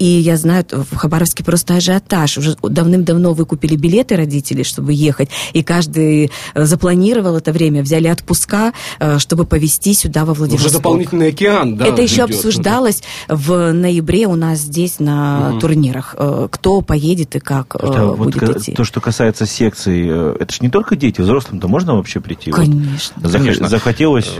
И 0.00 0.06
я 0.06 0.38
знаю, 0.38 0.64
в 0.72 0.96
Хабаровске 0.96 1.44
просто 1.44 1.74
ажиотаж. 1.74 2.38
Уже 2.38 2.56
давным-давно 2.62 3.34
выкупили 3.34 3.76
билеты 3.76 4.16
родители, 4.16 4.62
чтобы 4.62 4.94
ехать, 4.94 5.28
и 5.52 5.62
каждый 5.62 6.30
э, 6.54 6.64
запланировал 6.64 7.36
это 7.36 7.52
время, 7.52 7.82
взяли 7.82 8.08
отпуска, 8.08 8.72
э, 8.98 9.18
чтобы 9.18 9.44
повезти 9.44 9.92
сюда 9.92 10.24
во 10.24 10.32
Владивосток. 10.32 10.70
Уже 10.70 10.78
дополнительный 10.78 11.28
океан, 11.28 11.76
да? 11.76 11.84
это 11.86 12.00
еще 12.00 12.24
идет. 12.24 12.30
обсуждалось 12.30 13.02
в 13.28 13.72
ноябре 13.74 14.26
у 14.26 14.36
нас 14.36 14.60
здесь 14.60 15.00
на 15.00 15.58
турнирах. 15.60 16.14
Э, 16.18 16.48
Кто 16.50 16.80
поедет 16.80 17.36
и 17.36 17.38
как 17.38 17.74
Это 17.74 18.06
вот 18.06 18.18
будет 18.32 18.40
ка- 18.40 18.58
идти. 18.58 18.72
то, 18.72 18.84
что 18.84 19.02
касается 19.02 19.44
секций, 19.44 20.08
это 20.08 20.50
же 20.50 20.60
не 20.62 20.70
только 20.70 20.96
дети, 20.96 21.20
взрослым-то 21.20 21.68
можно 21.68 21.94
вообще 21.94 22.20
прийти? 22.20 22.50
Вот 22.52 22.60
Конечно. 22.60 23.20
зах- 23.20 23.32
Конечно. 23.32 23.68
Захотелось... 23.68 24.32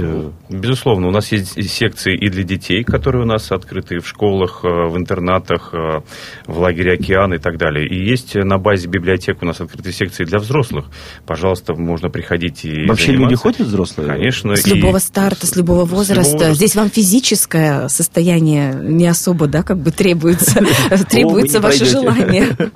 Безусловно, 0.49 1.09
у 1.09 1.11
нас 1.11 1.31
есть 1.33 1.71
секции 1.71 2.17
и 2.17 2.31
для 2.31 2.45
детей, 2.45 2.83
которые 2.83 3.25
у 3.25 3.27
нас 3.27 3.53
открыты 3.53 4.01
в 4.01 4.09
школах, 4.09 4.61
в 4.63 4.97
интернатах, 4.97 5.50
э, 5.73 6.01
в 6.47 6.59
лагере 6.59 6.93
«Океан» 6.95 7.35
и 7.35 7.39
так 7.39 7.57
далее. 7.59 7.87
И 7.87 7.95
есть 8.05 8.35
на 8.35 8.59
базе 8.59 8.89
библиотек 8.89 9.43
у 9.43 9.47
нас 9.47 9.61
открытые 9.61 9.93
секции 9.93 10.25
для 10.25 10.39
взрослых. 10.39 10.87
Пожалуйста, 11.27 11.75
можно 11.75 12.11
приходить 12.11 12.65
и 12.65 12.87
Вообще 12.87 13.13
люди 13.13 13.17
заниматься. 13.35 13.37
ходят 13.43 13.61
взрослые? 13.61 14.09
Конечно. 14.09 14.57
С 14.57 14.67
и- 14.67 14.75
любого 14.75 14.99
старта, 14.99 15.47
с 15.47 15.57
любого 15.57 15.87
С 15.87 15.91
возраста. 15.91 16.23
любого 16.23 16.33
возраста. 16.39 16.55
Здесь 16.55 16.77
вам 16.77 16.91
физическое 16.91 17.89
состояние 17.89 18.75
не 18.75 19.07
особо, 19.07 19.47
да, 19.47 19.63
как 19.63 19.79
бы 19.79 19.91
требуется, 19.91 20.65
требуется 21.11 21.61
ваше 21.61 21.85
желание. 21.85 22.47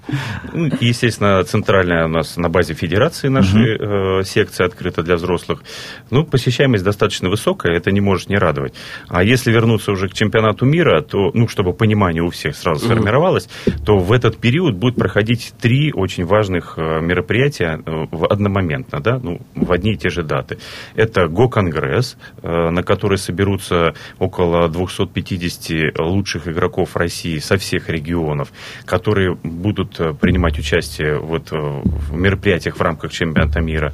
Ну, 0.52 0.70
естественно, 0.80 1.42
центральная 1.44 2.04
у 2.04 2.08
нас 2.08 2.36
на 2.36 2.48
базе 2.48 2.74
федерации 2.74 3.28
нашей 3.28 3.76
э, 4.20 4.22
секция 4.24 4.66
открыта 4.66 5.02
для 5.02 5.16
взрослых. 5.16 5.62
Ну, 6.10 6.24
посещаемость 6.24 6.84
достаточно 6.84 7.28
высокая, 7.28 7.76
это 7.76 7.90
не 7.90 8.00
может 8.00 8.28
не 8.28 8.36
радовать. 8.36 8.74
А 9.08 9.24
если 9.24 9.50
вернуться 9.50 9.90
уже 9.92 10.08
к 10.08 10.12
чемпионату 10.14 10.64
мира, 10.64 11.02
то, 11.02 11.30
ну, 11.34 11.48
чтобы 11.48 11.72
понимание 11.72 12.22
у 12.22 12.30
всех 12.30 12.54
сразу 12.64 12.84
сформировалось, 12.84 13.48
то 13.84 13.98
в 13.98 14.12
этот 14.12 14.38
период 14.38 14.74
будет 14.74 14.96
проходить 14.96 15.52
три 15.60 15.92
очень 15.92 16.24
важных 16.24 16.74
э, 16.76 17.00
мероприятия 17.00 17.80
э, 17.84 18.06
одномоментно, 18.30 19.00
да, 19.00 19.18
ну, 19.22 19.40
в 19.54 19.70
одни 19.72 19.92
и 19.92 19.96
те 19.96 20.08
же 20.08 20.22
даты. 20.22 20.58
Это 20.94 21.28
Го-конгресс, 21.28 22.16
э, 22.42 22.70
на 22.70 22.82
который 22.82 23.18
соберутся 23.18 23.94
около 24.18 24.68
250 24.68 25.98
лучших 25.98 26.48
игроков 26.48 26.96
России 26.96 27.38
со 27.38 27.56
всех 27.56 27.88
регионов, 27.88 28.48
которые 28.86 29.36
будут 29.42 29.96
принимать 30.20 30.58
участие 30.58 31.18
вот 31.18 31.50
в 31.50 32.12
мероприятиях 32.14 32.76
в 32.76 32.82
рамках 32.82 33.12
чемпионата 33.12 33.60
мира. 33.60 33.92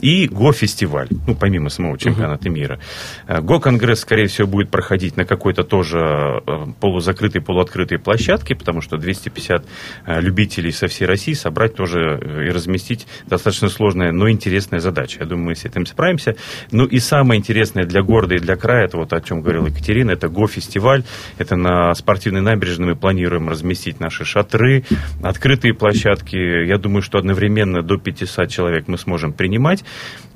И 0.00 0.28
Го-фестиваль, 0.28 1.08
ну, 1.26 1.34
помимо 1.34 1.70
самого 1.70 1.98
чемпионата 1.98 2.48
мира. 2.48 2.78
Э, 3.26 3.40
Го-конгресс, 3.40 4.00
скорее 4.00 4.26
всего, 4.26 4.46
будет 4.46 4.70
проходить 4.70 5.16
на 5.16 5.24
какой-то 5.24 5.64
тоже 5.64 5.98
э, 6.46 6.66
полузакрытой, 6.80 7.40
полуоткрытой 7.40 7.98
площадке, 7.98 8.54
потому 8.54 8.80
что 8.80 8.96
250 8.96 9.64
э, 10.06 10.20
любителей 10.20 10.72
со 10.72 10.86
всей 10.86 11.06
России 11.06 11.32
собрать 11.32 11.74
тоже 11.74 12.46
и 12.46 12.50
разместить 12.50 13.06
достаточно 13.26 13.68
сложная, 13.68 14.12
но 14.12 14.30
интересная 14.30 14.80
задача. 14.80 15.20
Я 15.20 15.26
думаю, 15.26 15.46
мы 15.46 15.54
с 15.56 15.64
этим 15.64 15.86
справимся. 15.86 16.36
Ну 16.70 16.84
и 16.84 16.98
самое 16.98 17.38
интересное 17.38 17.84
для 17.84 18.02
города 18.02 18.34
и 18.34 18.38
для 18.38 18.56
края, 18.56 18.86
это 18.86 18.96
вот 18.96 19.12
о 19.12 19.20
чем 19.20 19.40
говорила 19.42 19.66
Екатерина, 19.66 20.12
это 20.12 20.28
Го-фестиваль. 20.28 21.04
Это 21.38 21.56
на 21.56 21.94
спортивной 21.94 22.40
набережной 22.40 22.90
мы 22.90 22.96
планируем 22.96 23.48
разместить 23.48 24.00
наши 24.00 24.24
шатры, 24.24 24.84
открытые 25.22 25.74
площадки. 25.74 26.36
Я 26.36 26.78
думаю, 26.78 27.02
что 27.02 27.18
одновременно 27.18 27.82
до 27.82 27.98
500 27.98 28.48
человек 28.48 28.88
мы 28.88 28.98
сможем 28.98 29.32
принимать. 29.32 29.84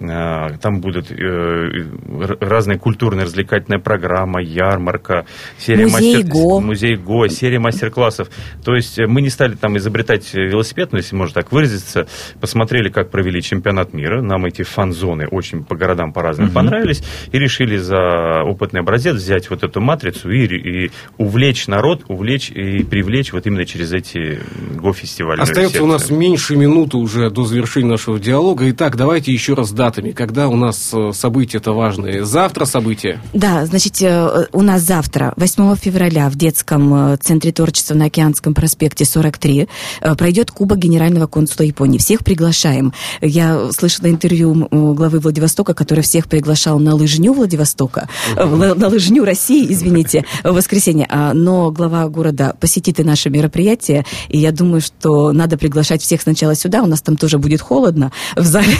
Э, 0.00 0.56
Там 0.60 0.80
будут 0.80 1.10
э, 1.10 1.14
р- 1.14 2.36
разная 2.40 2.78
культурная 2.78 3.24
развлекательная 3.24 3.78
программа, 3.78 4.42
ярмарка, 4.42 5.24
серия 5.58 5.86
Музей 5.86 6.16
мастер- 6.16 6.30
ГО. 6.30 6.60
музей 6.60 6.96
ГО, 6.96 7.28
серия 7.28 7.60
мастер-классов. 7.60 8.28
То 8.64 8.74
есть 8.74 8.98
э, 8.98 9.06
мы 9.06 9.22
не 9.22 9.30
стали 9.30 9.54
там 9.54 9.76
изобретать 9.76 10.34
велосипед, 10.34 10.90
ну, 10.92 10.98
если 10.98 11.14
можно 11.14 11.34
так 11.34 11.52
выразиться. 11.52 12.08
Посмотрели, 12.40 12.88
как 12.88 13.10
провели 13.10 13.40
чемпионат 13.40 13.92
мира. 13.94 14.20
Нам 14.20 14.44
эти 14.46 14.62
фан-зоны 14.62 15.28
очень 15.28 15.64
по 15.64 15.76
городам 15.76 16.12
по-разному 16.12 16.50
понравились. 16.50 17.02
И 17.30 17.38
решили 17.38 17.76
за 17.76 18.42
опытный 18.44 18.80
образец 18.80 19.14
взять 19.14 19.48
вот 19.50 19.62
эту 19.62 19.80
матрицу 19.80 20.30
и, 20.30 20.44
и 20.46 20.90
увлечь 21.18 21.68
народ, 21.68 22.02
увлечь 22.08 22.50
и 22.50 22.82
привлечь 22.82 23.32
вот 23.32 23.46
именно 23.46 23.64
через 23.64 23.92
эти 23.92 24.40
ГО-фестивали. 24.76 25.40
Остается 25.40 25.82
у 25.84 25.86
нас 25.86 26.10
меньше 26.10 26.56
минуты 26.56 26.96
уже 26.96 27.30
до 27.30 27.44
завершения 27.44 27.90
нашего 27.90 28.18
диалога. 28.18 28.68
Итак, 28.70 28.96
давайте 28.96 29.32
еще 29.32 29.43
раз 29.52 29.72
датами. 29.72 30.12
Когда 30.12 30.48
у 30.48 30.56
нас 30.56 30.90
э, 30.92 31.10
события-то 31.12 31.72
важные? 31.72 32.24
Завтра 32.24 32.64
события? 32.64 33.20
Да, 33.32 33.66
значит, 33.66 34.00
э, 34.00 34.46
у 34.52 34.62
нас 34.62 34.82
завтра, 34.82 35.34
8 35.36 35.76
февраля, 35.76 36.30
в 36.30 36.36
детском 36.36 37.12
э, 37.12 37.16
центре 37.18 37.52
творчества 37.52 37.94
на 37.94 38.06
Океанском 38.06 38.54
проспекте 38.54 39.04
43 39.04 39.68
э, 40.00 40.14
пройдет 40.14 40.50
Кубок 40.50 40.78
Генерального 40.78 41.26
консула 41.26 41.66
Японии. 41.66 41.98
Всех 41.98 42.24
приглашаем. 42.24 42.92
Я 43.20 43.70
слышала 43.72 44.08
интервью 44.08 44.68
главы 44.70 45.18
Владивостока, 45.18 45.74
который 45.74 46.02
всех 46.02 46.28
приглашал 46.28 46.78
на 46.78 46.94
лыжню 46.94 47.32
Владивостока, 47.32 48.08
на 48.36 48.84
на 48.84 48.90
лыжню 48.90 49.24
России, 49.24 49.66
извините, 49.72 50.24
в 50.42 50.52
воскресенье. 50.52 51.06
А, 51.08 51.32
Но 51.32 51.70
глава 51.70 52.06
города 52.08 52.54
посетит 52.60 53.00
и 53.00 53.02
наше 53.02 53.30
мероприятие, 53.30 54.04
и 54.28 54.38
я 54.38 54.52
думаю, 54.52 54.82
что 54.82 55.32
надо 55.32 55.56
приглашать 55.56 56.02
всех 56.02 56.20
сначала 56.20 56.54
сюда, 56.54 56.82
у 56.82 56.86
нас 56.86 57.00
там 57.00 57.16
тоже 57.16 57.38
будет 57.38 57.62
холодно 57.62 58.12
в 58.36 58.44
зале, 58.44 58.76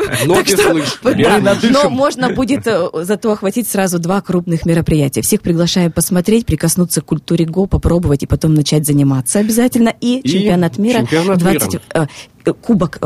Но 1.70 1.90
можно 1.90 2.30
будет 2.30 2.66
э, 2.66 2.88
зато 3.02 3.32
охватить 3.32 3.68
сразу 3.68 3.98
два 3.98 4.20
крупных 4.20 4.66
мероприятия. 4.66 5.22
Всех 5.22 5.40
приглашаю 5.40 5.90
посмотреть, 5.90 6.46
прикоснуться 6.46 7.00
к 7.00 7.06
культуре 7.06 7.44
ГО, 7.44 7.66
попробовать 7.66 8.22
и 8.22 8.26
потом 8.26 8.54
начать 8.54 8.86
заниматься 8.86 9.38
обязательно. 9.38 9.92
И, 10.00 10.22
чемпионат 10.22 10.78
мира. 10.78 11.00
чемпионат 11.00 11.38
20, 11.38 11.72
мира. 11.72 11.82
э, 11.94 12.06
э, 12.44 12.52
Кубок 12.52 12.98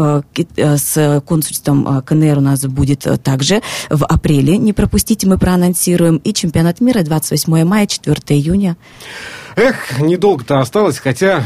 с 0.56 1.22
консульством 1.26 2.02
КНР 2.02 2.38
у 2.38 2.40
нас 2.40 2.64
будет 2.66 3.06
также 3.22 3.62
в 3.90 4.04
апреле. 4.04 4.58
Не 4.58 4.72
пропустите, 4.72 5.26
мы 5.26 5.38
проанонсируем. 5.38 6.16
И 6.18 6.32
чемпионат 6.32 6.80
мира 6.80 7.02
28 7.02 7.64
мая, 7.64 7.86
4 7.86 8.16
июня. 8.28 8.76
Эх, 9.56 10.00
недолго-то 10.00 10.60
осталось, 10.60 10.98
хотя... 10.98 11.44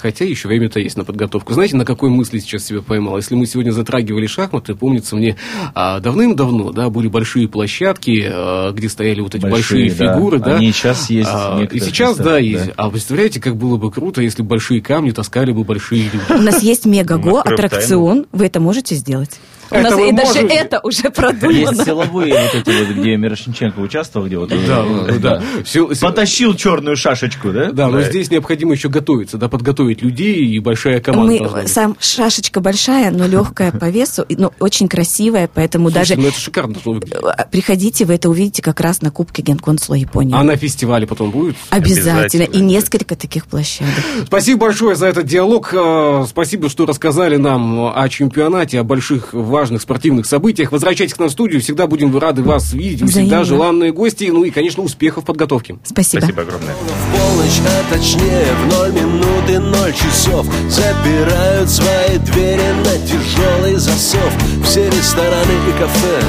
Хотя 0.00 0.24
еще 0.24 0.48
время-то 0.48 0.80
есть 0.80 0.96
на 0.96 1.04
подготовку. 1.04 1.52
Знаете, 1.52 1.76
на 1.76 1.84
какой 1.84 2.10
мысли 2.10 2.38
сейчас 2.38 2.64
себя 2.64 2.80
поймал? 2.80 3.16
Если 3.16 3.34
мы 3.34 3.46
сегодня 3.46 3.70
затрагивали 3.70 4.26
шахматы, 4.26 4.74
помнится 4.74 5.16
мне, 5.16 5.36
а, 5.74 6.00
давным-давно, 6.00 6.72
да, 6.72 6.88
были 6.90 7.08
большие 7.08 7.48
площадки, 7.48 8.26
а, 8.26 8.72
где 8.72 8.88
стояли 8.88 9.20
вот 9.20 9.34
эти 9.34 9.42
большие, 9.42 9.60
Большие, 9.88 9.90
да. 9.90 10.14
фигуры, 10.14 10.38
да. 10.38 10.56
Они 10.56 10.68
и 10.68 10.72
сейчас 10.72 11.10
есть 11.10 11.28
А, 11.30 11.62
и 11.70 11.80
сейчас, 11.80 12.16
да, 12.16 12.24
да. 12.24 12.38
есть. 12.38 12.70
А 12.76 12.90
представляете, 12.90 13.40
как 13.40 13.56
было 13.56 13.76
бы 13.76 13.90
круто, 13.90 14.22
если 14.22 14.42
бы 14.42 14.48
большие 14.48 14.80
камни 14.80 15.10
таскали 15.10 15.52
бы 15.52 15.64
большие 15.64 16.04
люди. 16.04 16.24
У 16.30 16.42
нас 16.42 16.62
есть 16.62 16.86
мегаго, 16.86 17.42
аттракцион. 17.42 18.26
Вы 18.32 18.46
это 18.46 18.60
можете 18.60 18.94
сделать? 18.94 19.38
У 19.70 19.74
Это 19.76 19.90
нас 19.90 20.00
и 20.00 20.12
даже 20.12 20.38
это 20.40 20.80
уже 20.82 21.02
Есть 21.04 21.14
продумано. 21.14 21.84
силовые 21.84 22.34
вот 22.34 22.54
эти 22.54 22.76
вот, 22.78 22.96
где 22.96 23.16
Мирошниченко 23.16 23.78
участвовал, 23.78 24.26
где 24.26 24.38
вот... 24.38 24.48
Да, 24.48 24.84
э, 25.08 25.18
да. 25.18 25.42
Сил- 25.64 25.94
сил- 25.94 26.08
Потащил 26.08 26.54
черную 26.54 26.96
шашечку, 26.96 27.52
да? 27.52 27.70
Да, 27.70 27.88
но 27.88 28.02
здесь 28.02 28.30
необходимо 28.30 28.72
еще 28.72 28.88
готовиться, 28.88 29.38
да, 29.38 29.48
подготовить 29.48 30.02
людей 30.02 30.44
и 30.44 30.58
большая 30.58 31.00
команда. 31.00 31.48
Мы, 31.48 31.68
сам 31.68 31.96
шашечка 32.00 32.60
большая, 32.60 33.10
но 33.12 33.26
легкая 33.26 33.70
по 33.70 33.88
весу, 33.90 34.26
но 34.28 34.52
очень 34.58 34.88
красивая, 34.88 35.48
поэтому 35.52 35.90
даже 35.90 36.16
ну 36.16 36.28
это 36.28 36.38
шикарно 36.40 36.76
э, 36.84 37.44
приходите, 37.50 38.04
вы 38.04 38.14
это 38.14 38.28
увидите 38.28 38.62
как 38.62 38.80
раз 38.80 39.02
на 39.02 39.10
Кубке 39.10 39.42
Генконсула 39.42 39.94
Японии. 39.94 40.34
А 40.34 40.42
на 40.42 40.56
фестивале 40.56 41.06
потом 41.06 41.30
будет? 41.30 41.56
Обязательно. 41.70 42.22
Обязательно. 42.22 42.42
И 42.56 42.60
несколько 42.60 43.14
таких 43.14 43.46
площадок. 43.46 43.94
Спасибо 44.26 44.60
большое 44.60 44.96
за 44.96 45.06
этот 45.06 45.26
диалог. 45.26 45.72
Э, 45.72 46.24
Спасибо, 46.28 46.68
что 46.68 46.86
рассказали 46.86 47.36
нам 47.36 47.92
о 47.96 48.08
чемпионате, 48.08 48.80
о 48.80 48.84
больших 48.84 49.32
важных 49.32 49.59
спортивных 49.66 50.26
событиях. 50.26 50.72
Возвращайтесь 50.72 51.14
к 51.14 51.18
нам 51.18 51.28
в 51.28 51.32
студию. 51.32 51.60
Всегда 51.60 51.86
будем 51.86 52.16
рады 52.16 52.42
вас 52.42 52.72
видеть. 52.72 53.02
Вы 53.02 53.08
всегда 53.08 53.44
желанные 53.44 53.92
гости. 53.92 54.30
Ну 54.32 54.44
и, 54.44 54.50
конечно, 54.50 54.82
успехов 54.82 55.24
в 55.24 55.26
подготовке. 55.26 55.78
Спасибо. 55.84 56.22
Спасибо 56.22 56.42
огромное. 56.42 56.74
В 56.74 57.16
полночь, 57.16 57.60
а 57.66 57.94
точнее 57.94 58.46
в 58.62 58.72
ноль 58.72 58.92
минут 58.92 59.50
и 59.50 59.58
ноль 59.58 59.92
часов 59.92 60.46
Запирают 60.68 61.68
свои 61.68 62.18
двери 62.18 62.72
на 62.84 62.98
тяжелый 63.06 63.76
засов 63.76 64.32
Все 64.64 64.86
рестораны 64.86 65.52
и 65.68 65.72
кафе 65.78 66.20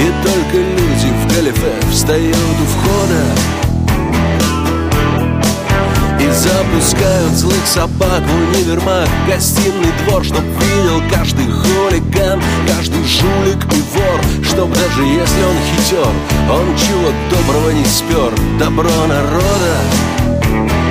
И 0.00 0.26
только 0.26 0.56
люди 0.58 1.08
в 1.22 1.34
галифе 1.34 1.72
встают 1.90 2.36
у 2.36 2.64
входа 2.64 3.67
запускают 6.32 7.32
злых 7.32 7.66
собак 7.66 8.22
в 8.22 8.56
универмаг. 8.56 9.08
Гостиный 9.26 9.92
двор, 10.04 10.24
чтоб 10.24 10.42
видел 10.60 11.02
каждый 11.12 11.46
хулиган 11.46 12.42
Каждый 12.66 13.04
жулик 13.04 13.64
и 13.72 13.82
вор. 13.92 14.44
Чтоб 14.44 14.72
даже 14.72 15.02
если 15.02 15.42
он 15.42 15.56
хитер 15.70 16.06
Он 16.50 16.76
чего 16.76 17.12
доброго 17.30 17.70
не 17.70 17.84
спер. 17.84 18.32
Добро 18.58 18.90
народа 19.06 20.87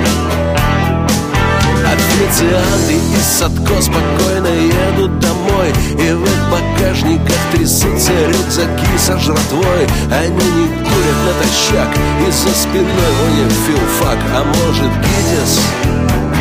Официанты 1.98 2.94
из 2.94 3.24
Садко 3.24 3.80
спокойно 3.80 4.48
едут 4.48 5.18
домой. 5.20 5.72
И 5.92 6.12
в 6.12 6.22
их 6.22 6.50
багажниках 6.50 7.36
трясутся 7.52 8.12
рюкзаки 8.26 8.98
со 8.98 9.18
жратвой. 9.18 9.86
Они 10.10 10.28
не 10.28 10.68
курят 10.68 11.18
натощак 11.26 11.88
И 12.26 12.30
за 12.30 12.54
спиной 12.54 13.12
у 13.24 13.36
них 13.36 13.52
филфак, 13.66 14.18
а 14.34 14.44
может 14.44 14.92
у 14.92 16.37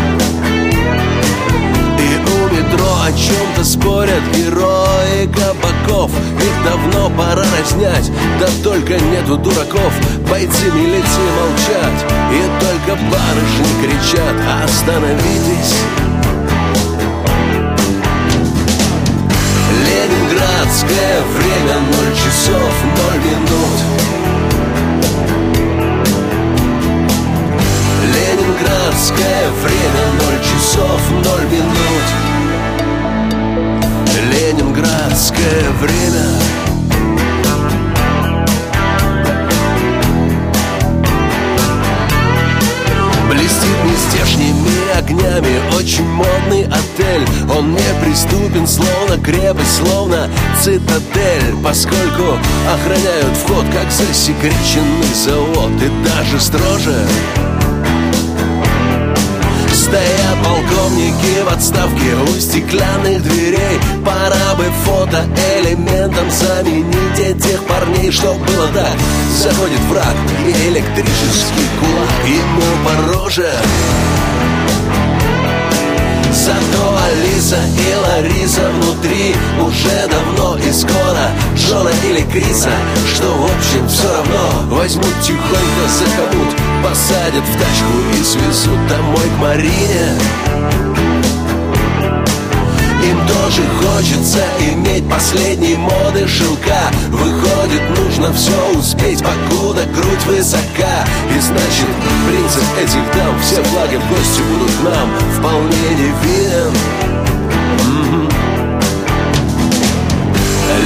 метро 2.78 2.96
о 3.04 3.12
чем-то 3.12 3.64
спорят 3.64 4.22
герои 4.36 5.26
кабаков. 5.28 6.12
Их 6.12 6.64
давно 6.64 7.10
пора 7.10 7.44
разнять, 7.58 8.12
да 8.40 8.48
только 8.64 8.94
нету 9.00 9.38
дураков. 9.38 9.94
Бойцы 10.30 10.72
милиции 10.72 11.28
молчат, 11.40 11.94
и 12.32 12.42
только 12.60 13.00
барышни 13.12 13.82
кричат. 13.82 14.36
Остановитесь. 14.64 15.76
Ленинградское 19.86 21.22
время 21.38 21.80
крепость 49.28 49.78
Словно 49.78 50.30
цитадель 50.62 51.56
Поскольку 51.64 52.40
охраняют 52.74 53.38
вход 53.44 53.66
Как 53.74 53.92
засекреченный 53.92 55.14
завод 55.14 55.72
И 55.82 56.08
даже 56.08 56.40
строже. 56.40 56.96
Стоят 59.74 60.44
полковники 60.44 61.44
в 61.46 61.54
отставке 61.54 62.14
у 62.16 62.40
стеклянных 62.40 63.24
дверей. 63.24 63.80
Пора 64.06 64.56
бы 64.56 64.66
фотоэлементом 64.84 66.30
заменить 66.30 67.20
этих 67.20 67.64
парней 67.64 68.12
Чтоб 68.12 68.38
было 68.38 68.68
так, 68.74 68.98
заходит 69.42 69.80
враг 69.90 70.16
и 70.46 70.52
электрический 70.70 71.70
кулак 71.80 72.26
ему 72.26 72.84
по 72.84 73.14
роже 73.14 73.50
Зато 76.48 76.98
Алиса 77.08 77.58
и 77.58 77.94
Лариса 77.94 78.62
внутри. 78.70 79.36
Уже 79.60 80.08
давно 80.10 80.58
и 80.58 80.72
скоро 80.72 81.30
Джона 81.58 81.92
или 82.06 82.22
Криса, 82.22 82.70
что 83.14 83.26
в 83.34 83.44
общем 83.44 83.86
все 83.90 84.08
равно 84.10 84.78
Возьмут 84.78 85.14
тихонько 85.22 85.88
за 85.90 86.06
посадят 86.88 87.44
в 87.44 87.54
тачку 87.54 87.98
и 88.18 88.24
свезут 88.24 88.88
домой 88.88 89.26
к 89.36 89.42
Марине 89.42 91.17
им 93.10 93.28
тоже 93.28 93.64
хочется 93.82 94.44
иметь 94.60 95.10
последней 95.10 95.76
моды 95.76 96.28
шелка. 96.28 96.92
Выходит, 97.10 97.82
нужно 97.98 98.34
все 98.34 98.78
успеть, 98.78 99.24
покуда 99.24 99.84
грудь 99.86 100.26
высока. 100.26 101.06
И 101.36 101.40
значит, 101.40 101.88
принцип 102.28 102.64
этих 102.78 103.16
дам 103.16 103.40
Все 103.42 103.64
флаги 103.64 103.96
в 103.96 104.10
гости 104.10 104.42
будут 104.42 104.72
к 104.72 104.84
нам 104.84 105.10
вполне 105.38 105.90
не 105.96 106.12
виден 106.24 106.74
Мгм. 107.86 108.30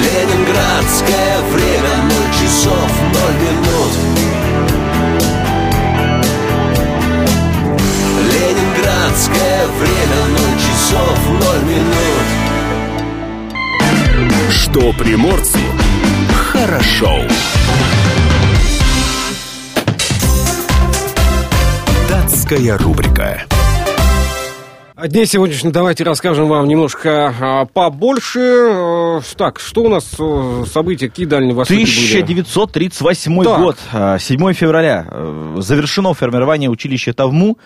Ленинградское 0.03 1.41
время 1.53 1.95
ноль 2.03 2.31
часов 2.34 2.91
ноль 3.13 3.38
минут 3.41 4.11
Ленинградское 9.12 9.67
время 9.67 10.26
ноль 10.30 10.58
часов 10.58 11.19
ноль 11.28 11.63
минут 11.69 12.28
Что 14.50 14.93
приморцу 14.93 15.60
хорошо. 16.34 17.28
Датская 22.08 22.78
рубрика. 22.78 23.51
О 25.02 25.08
дне 25.08 25.26
сегодняшнем 25.26 25.72
давайте 25.72 26.04
расскажем 26.04 26.48
вам 26.48 26.68
немножко 26.68 27.34
а, 27.42 27.66
побольше. 27.66 28.40
Э, 28.40 29.22
Так, 29.36 29.60
что 29.60 29.82
у 29.86 29.90
нас 29.90 30.14
э, 30.20 30.64
события, 30.72 31.10
какие 31.10 31.26
дальние 31.26 31.56
востоки 31.56 31.80
были? 31.80 32.22
1938 32.22 33.44
Так. 33.44 33.60
год, 33.60 33.78
а, 33.92 34.20
7 34.20 34.54
февраля. 34.54 35.08
Э, 35.10 35.56
Завершено 35.58 36.14
формирование 36.14 36.70
училища 36.70 37.14
Тавму. 37.14 37.58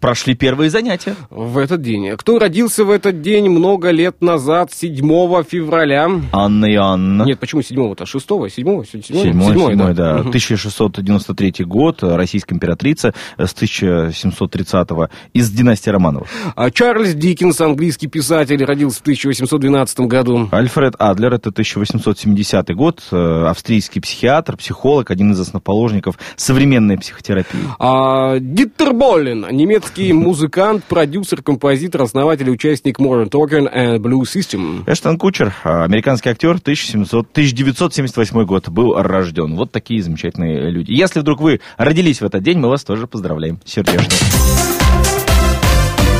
Прошли 0.00 0.34
первые 0.34 0.70
занятия. 0.70 1.14
В 1.30 1.58
этот 1.58 1.82
день. 1.82 2.16
Кто 2.16 2.40
родился 2.40 2.84
в 2.84 2.90
этот 2.90 3.22
день 3.22 3.48
много 3.48 3.90
лет 3.90 4.20
назад, 4.20 4.72
7 4.72 5.44
февраля? 5.44 6.10
Анна 6.32 6.66
и 6.66 6.74
Анна. 6.74 7.22
Нет, 7.22 7.38
почему 7.38 7.60
7-то? 7.60 8.02
6-го? 8.02 8.48
7-го? 8.48 8.82
7 8.82 9.02
Седьмой, 9.02 9.54
седьмой, 9.54 9.94
да. 9.94 10.14
Мгм. 10.14 10.30
1693 10.30 11.64
год, 11.64 12.02
российская 12.02 12.56
императрица 12.56 13.14
с 13.38 13.54
1730-го 13.54 15.10
из 15.32 15.48
династии 15.52 15.90
Романовых. 15.90 16.28
Чарльз 16.72 17.14
Диккенс, 17.14 17.60
английский 17.60 18.06
писатель, 18.06 18.64
родился 18.64 18.98
в 18.98 19.02
1812 19.02 20.00
году. 20.00 20.48
Альфред 20.50 20.94
Адлер, 20.98 21.34
это 21.34 21.50
1870 21.50 22.74
год, 22.74 23.02
э, 23.10 23.44
австрийский 23.46 24.00
психиатр, 24.00 24.56
психолог, 24.56 25.10
один 25.10 25.32
из 25.32 25.40
основоположников 25.40 26.18
современной 26.36 26.98
психотерапии. 26.98 27.60
А, 27.78 28.38
Диттер 28.38 28.92
Боллин, 28.92 29.46
немецкий 29.50 30.12
музыкант, 30.12 30.84
продюсер, 30.84 31.42
композитор, 31.42 32.02
основатель 32.02 32.48
и 32.48 32.50
участник 32.50 32.98
Modern 32.98 33.28
Talking 33.28 33.72
and 33.72 33.98
Blue 33.98 34.22
System. 34.22 34.84
Эштон 34.86 35.18
Кучер, 35.18 35.54
а, 35.64 35.84
американский 35.84 36.30
актер, 36.30 36.58
1700, 36.58 37.30
1978 37.32 38.44
год, 38.44 38.68
был 38.68 38.94
рожден. 39.00 39.56
Вот 39.56 39.72
такие 39.72 40.02
замечательные 40.02 40.70
люди. 40.70 40.92
Если 40.92 41.20
вдруг 41.20 41.40
вы 41.40 41.60
родились 41.76 42.20
в 42.20 42.24
этот 42.24 42.42
день, 42.42 42.58
мы 42.58 42.68
вас 42.68 42.84
тоже 42.84 43.06
поздравляем. 43.06 43.60
Сердечно. 43.64 44.08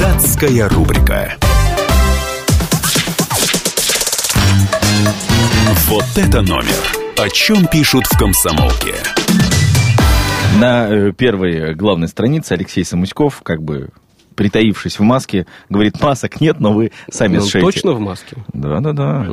Датская 0.02 0.68
рубрика. 0.68 1.32
Вот 5.86 6.04
это 6.16 6.42
номер. 6.42 6.74
О 7.16 7.28
чем 7.28 7.68
пишут 7.68 8.06
в 8.06 8.18
комсомолке? 8.18 8.96
На 10.60 10.88
э, 10.88 11.12
первой 11.12 11.76
главной 11.76 12.08
странице 12.08 12.54
Алексей 12.54 12.84
Самуськов, 12.84 13.42
как 13.44 13.62
бы 13.62 13.90
притаившись 14.34 14.98
в 14.98 15.02
маске, 15.02 15.46
говорит, 15.68 16.00
масок 16.02 16.40
нет, 16.40 16.60
но 16.60 16.72
вы 16.72 16.90
сами 17.10 17.36
Ну, 17.36 17.42
сшейте. 17.42 17.60
точно 17.60 17.92
в 17.92 18.00
маске? 18.00 18.36
Да, 18.52 18.80
да, 18.80 18.92
да. 18.92 19.26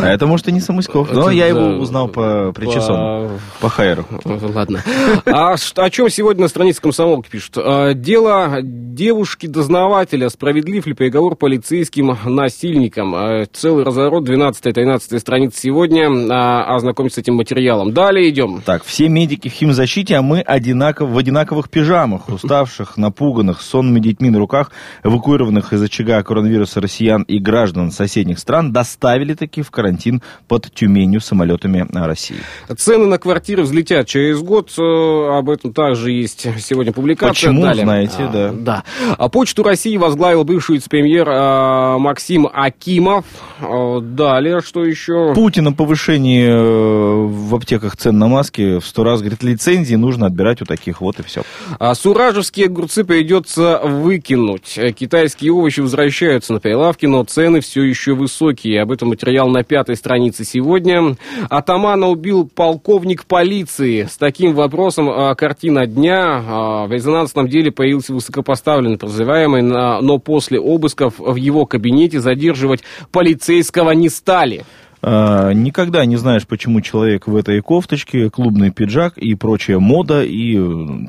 А 0.00 0.06
это, 0.08 0.26
может, 0.26 0.48
и 0.48 0.52
не 0.52 0.60
Самуськов. 0.60 1.12
Но 1.12 1.22
Это 1.22 1.30
я 1.30 1.46
его 1.46 1.78
узнал 1.78 2.08
по 2.08 2.52
причесону, 2.52 3.38
по 3.60 3.68
хайеру. 3.68 4.04
Ладно. 4.24 4.82
А 5.26 5.54
о 5.76 5.90
чем 5.90 6.08
сегодня 6.10 6.42
на 6.42 6.48
странице 6.48 6.80
комсомолки 6.80 7.28
пишут? 7.30 7.54
А, 7.58 7.94
Дело 7.94 8.58
девушки-дознавателя. 8.62 10.28
Справедлив 10.28 10.86
ли 10.86 10.92
приговор 10.94 11.36
полицейским 11.36 12.16
насильникам? 12.24 13.14
А, 13.14 13.44
Целый 13.52 13.84
разворот, 13.84 14.28
12-13 14.28 15.18
страница 15.18 15.60
сегодня. 15.60 16.08
А, 16.30 16.74
Ознакомиться 16.76 17.16
с 17.16 17.22
этим 17.22 17.34
материалом. 17.34 17.92
Далее 17.92 18.28
идем. 18.30 18.62
Так, 18.64 18.84
все 18.84 19.08
медики 19.08 19.48
в 19.48 19.52
химзащите, 19.52 20.16
а 20.16 20.22
мы 20.22 20.40
одинаков, 20.40 21.10
в 21.10 21.18
одинаковых 21.18 21.68
пижамах, 21.70 22.28
уставших, 22.28 22.96
напуганных, 22.96 23.60
с 23.60 23.66
сонными 23.70 24.00
детьми 24.00 24.19
на 24.28 24.38
руках, 24.38 24.70
эвакуированных 25.02 25.72
из 25.72 25.82
очага 25.82 26.22
коронавируса 26.22 26.80
россиян 26.80 27.22
и 27.22 27.38
граждан 27.38 27.90
соседних 27.90 28.38
стран, 28.38 28.72
доставили 28.72 29.34
таки 29.34 29.62
в 29.62 29.70
карантин 29.70 30.20
под 30.48 30.72
Тюменью 30.74 31.20
самолетами 31.20 31.86
а, 31.94 32.06
России. 32.06 32.36
Цены 32.76 33.06
на 33.06 33.18
квартиры 33.18 33.62
взлетят 33.62 34.06
через 34.06 34.40
год. 34.40 34.70
Э, 34.78 35.38
Об 35.38 35.48
этом 35.48 35.72
также 35.72 36.10
есть 36.12 36.46
сегодня 36.60 36.92
публикация. 36.92 37.30
Почему, 37.30 37.62
Далее. 37.62 37.84
знаете, 37.84 38.16
А, 38.18 38.28
да. 38.28 38.52
Да. 38.52 38.84
А 39.16 39.28
Почту 39.28 39.62
России 39.62 39.96
возглавил 39.96 40.44
бывший 40.44 40.76
вице-премьер 40.76 41.26
а, 41.30 41.98
Максим 41.98 42.48
Акимов. 42.52 43.24
А, 43.60 44.00
Далее, 44.00 44.60
что 44.60 44.84
еще? 44.84 45.32
Путин 45.34 45.68
о 45.68 45.72
повышении 45.72 46.46
э, 46.46 47.26
в 47.26 47.54
аптеках 47.54 47.96
цен 47.96 48.18
на 48.18 48.28
маски 48.28 48.78
в 48.78 48.84
сто 48.86 49.04
раз 49.04 49.20
говорит, 49.20 49.42
лицензии 49.42 49.94
нужно 49.94 50.26
отбирать 50.26 50.60
у 50.62 50.64
таких, 50.64 51.00
вот 51.00 51.18
и 51.20 51.22
все. 51.22 51.42
А 51.78 51.94
суражевские 51.94 52.66
огурцы 52.66 53.04
придется 53.04 53.80
выкинуть. 54.10 54.76
Э, 54.76 54.90
Китайские 54.90 55.52
овощи 55.52 55.78
возвращаются 55.80 56.52
на 56.52 56.58
прилавки, 56.58 57.06
но 57.06 57.22
цены 57.22 57.60
все 57.60 57.84
еще 57.84 58.14
высокие. 58.14 58.82
Об 58.82 58.90
этом 58.90 59.08
материал 59.10 59.48
на 59.48 59.62
пятой 59.62 59.94
странице 59.94 60.44
сегодня. 60.44 61.16
Атамана 61.48 62.08
убил 62.08 62.48
полковник 62.52 63.24
полиции. 63.24 64.08
С 64.10 64.16
таким 64.16 64.54
вопросом 64.54 65.08
а, 65.08 65.34
картина 65.36 65.86
дня. 65.86 66.42
А, 66.44 66.86
в 66.88 66.92
резонансном 66.92 67.46
деле 67.48 67.70
появился 67.70 68.12
высокопоставленный 68.12 68.98
подозреваемый, 68.98 69.62
на- 69.62 70.00
но 70.00 70.18
после 70.18 70.58
обысков 70.58 71.14
в 71.18 71.36
его 71.36 71.64
кабинете 71.66 72.18
задерживать 72.18 72.82
полицейского 73.12 73.92
не 73.92 74.08
стали. 74.08 74.64
А, 75.02 75.52
никогда 75.52 76.04
не 76.04 76.16
знаешь, 76.16 76.46
почему 76.46 76.80
человек 76.80 77.26
в 77.26 77.36
этой 77.36 77.60
кофточке, 77.60 78.30
клубный 78.30 78.70
пиджак 78.70 79.16
и 79.16 79.34
прочая 79.34 79.78
мода, 79.78 80.22
и, 80.22 80.58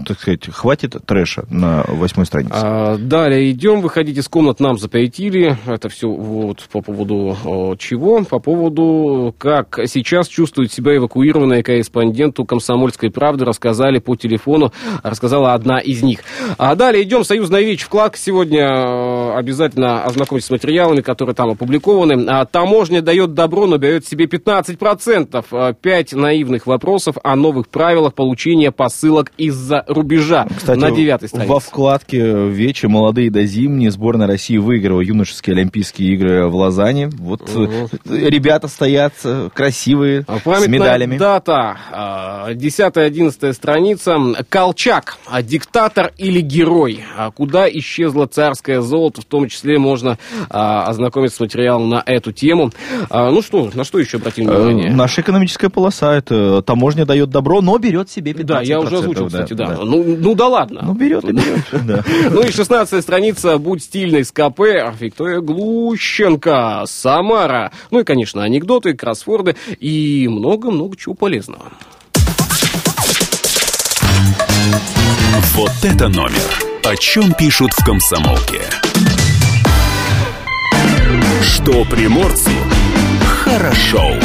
так 0.06 0.20
сказать, 0.20 0.48
хватит 0.52 0.96
трэша 1.06 1.46
на 1.50 1.84
восьмой 1.88 2.26
странице. 2.26 2.54
А, 2.54 2.98
далее 2.98 3.52
идем, 3.52 3.82
выходить 3.82 4.18
из 4.18 4.28
комнат 4.28 4.60
нам 4.60 4.78
запретили. 4.78 5.58
Это 5.66 5.90
все 5.90 6.10
вот 6.10 6.68
по 6.72 6.82
поводу 6.82 7.76
чего? 7.80 8.24
По 8.24 8.40
поводу, 8.40 9.36
как 9.38 9.80
сейчас 9.86 10.28
чувствует 10.28 10.72
себя 10.72 10.96
эвакуированные 10.96 11.64
корреспонденту 11.64 12.46
«Комсомольской 12.46 13.12
правды», 13.12 13.46
рассказали 13.46 14.00
по 14.00 14.16
телефону, 14.16 14.72
рассказала 15.04 15.54
одна 15.54 15.80
из 15.80 16.02
них. 16.02 16.20
А 16.58 16.76
далее 16.76 17.04
идем, 17.04 17.24
«Союзная 17.24 17.62
вещь» 17.62 17.84
вклад. 17.84 18.16
Сегодня 18.16 18.62
э, 18.62 19.34
обязательно 19.38 20.04
ознакомьтесь 20.04 20.48
с 20.48 20.52
материалами, 20.52 21.02
которые 21.02 21.36
там 21.36 21.50
опубликованы. 21.50 22.26
А, 22.28 22.46
таможня 22.46 23.02
дает 23.02 23.34
добро, 23.34 23.68
но 23.68 23.78
берет 23.82 24.06
себе 24.08 24.26
15%. 24.26 25.44
А, 25.52 25.74
Пять 25.74 26.14
наивных 26.14 26.68
вопросов 26.68 27.16
о 27.24 27.36
новых 27.36 27.68
правилах 27.68 28.14
получения 28.14 28.72
посылок 28.72 29.32
из-за 29.38 29.84
рубежа. 29.88 30.48
Кстати, 30.56 30.80
на 30.80 30.92
девятой 30.92 31.28
странице. 31.28 31.52
во 31.52 31.60
вкладке 31.60 32.48
«Вече 32.50 32.88
молодые 32.88 33.32
до 33.32 33.44
зимние» 33.46 33.90
сборная 33.92 34.28
России 34.28 34.58
выиграла 34.58 35.02
юношеские 35.02 35.56
Олимпийские 35.56 36.14
игры 36.14 36.48
в 36.48 36.56
Лозанне. 36.56 37.10
Вот 37.18 37.50
э, 37.56 37.88
ребята 38.30 38.68
стоят 38.68 39.14
э, 39.24 39.50
красивые, 39.54 40.24
А 40.28 40.40
с 40.40 40.68
медалями. 40.68 41.18
дата, 41.18 41.78
а, 41.92 42.54
10-11 42.54 43.54
страница. 43.54 44.18
Колчак, 44.50 45.18
а, 45.28 45.42
диктатор 45.42 46.14
или 46.18 46.42
герой? 46.42 47.04
А 47.18 47.32
Куда 47.32 47.68
исчезло 47.68 48.28
царское 48.28 48.82
золото? 48.82 49.22
В 49.22 49.26
том 49.26 49.48
числе 49.48 49.80
можно 49.80 50.20
а, 50.50 50.84
ознакомиться 50.86 51.38
с 51.38 51.40
материалом 51.40 51.90
на 51.90 52.04
эту 52.06 52.32
тему. 52.32 52.72
А, 53.10 53.32
Ну 53.32 53.42
что, 53.42 53.71
на 53.74 53.84
что 53.84 54.00
еще 54.00 54.18
обратим 54.18 54.50
Э, 54.50 54.56
внимание? 54.58 54.92
Наша 54.92 55.22
экономическая 55.22 55.70
полоса, 55.70 56.14
это 56.16 56.62
таможня 56.62 57.06
дает 57.06 57.30
добро, 57.30 57.62
но 57.62 57.78
берет 57.78 58.10
себе 58.10 58.32
15%. 58.32 58.44
Да, 58.46 58.62
я 58.62 58.80
уже 58.80 58.98
озвучил, 58.98 59.30
да, 59.30 59.44
кстати, 59.44 59.54
да. 59.54 59.78
Ну, 59.84 60.04
ну 60.18 60.36
да 60.36 60.48
ладно. 60.48 60.82
Ну, 60.84 60.94
берет 60.94 61.24
и 61.26 61.32
берет. 61.32 61.86
да. 61.86 62.04
Ну 62.32 62.42
и 62.42 62.52
16 62.52 63.02
страница 63.02 63.58
«Будь 63.58 63.84
стильной 63.84 64.24
с 64.26 64.32
КП» 64.32 64.60
Виктория 65.00 65.42
Глущенко, 65.42 66.84
Самара. 66.86 67.72
Ну 67.92 68.00
и, 68.00 68.04
конечно, 68.04 68.44
анекдоты, 68.44 68.94
кроссворды 68.94 69.56
и 69.80 70.28
много-много 70.30 70.96
чего 70.98 71.14
полезного. 71.16 71.72
Вот 75.56 75.72
это 75.84 76.08
номер. 76.08 76.64
О 76.84 76.96
чем 76.96 77.34
пишут 77.34 77.72
в 77.74 77.86
комсомолке? 77.86 78.62
Что 81.42 81.84
приморцу 81.86 82.50
хорошо. 83.44 84.20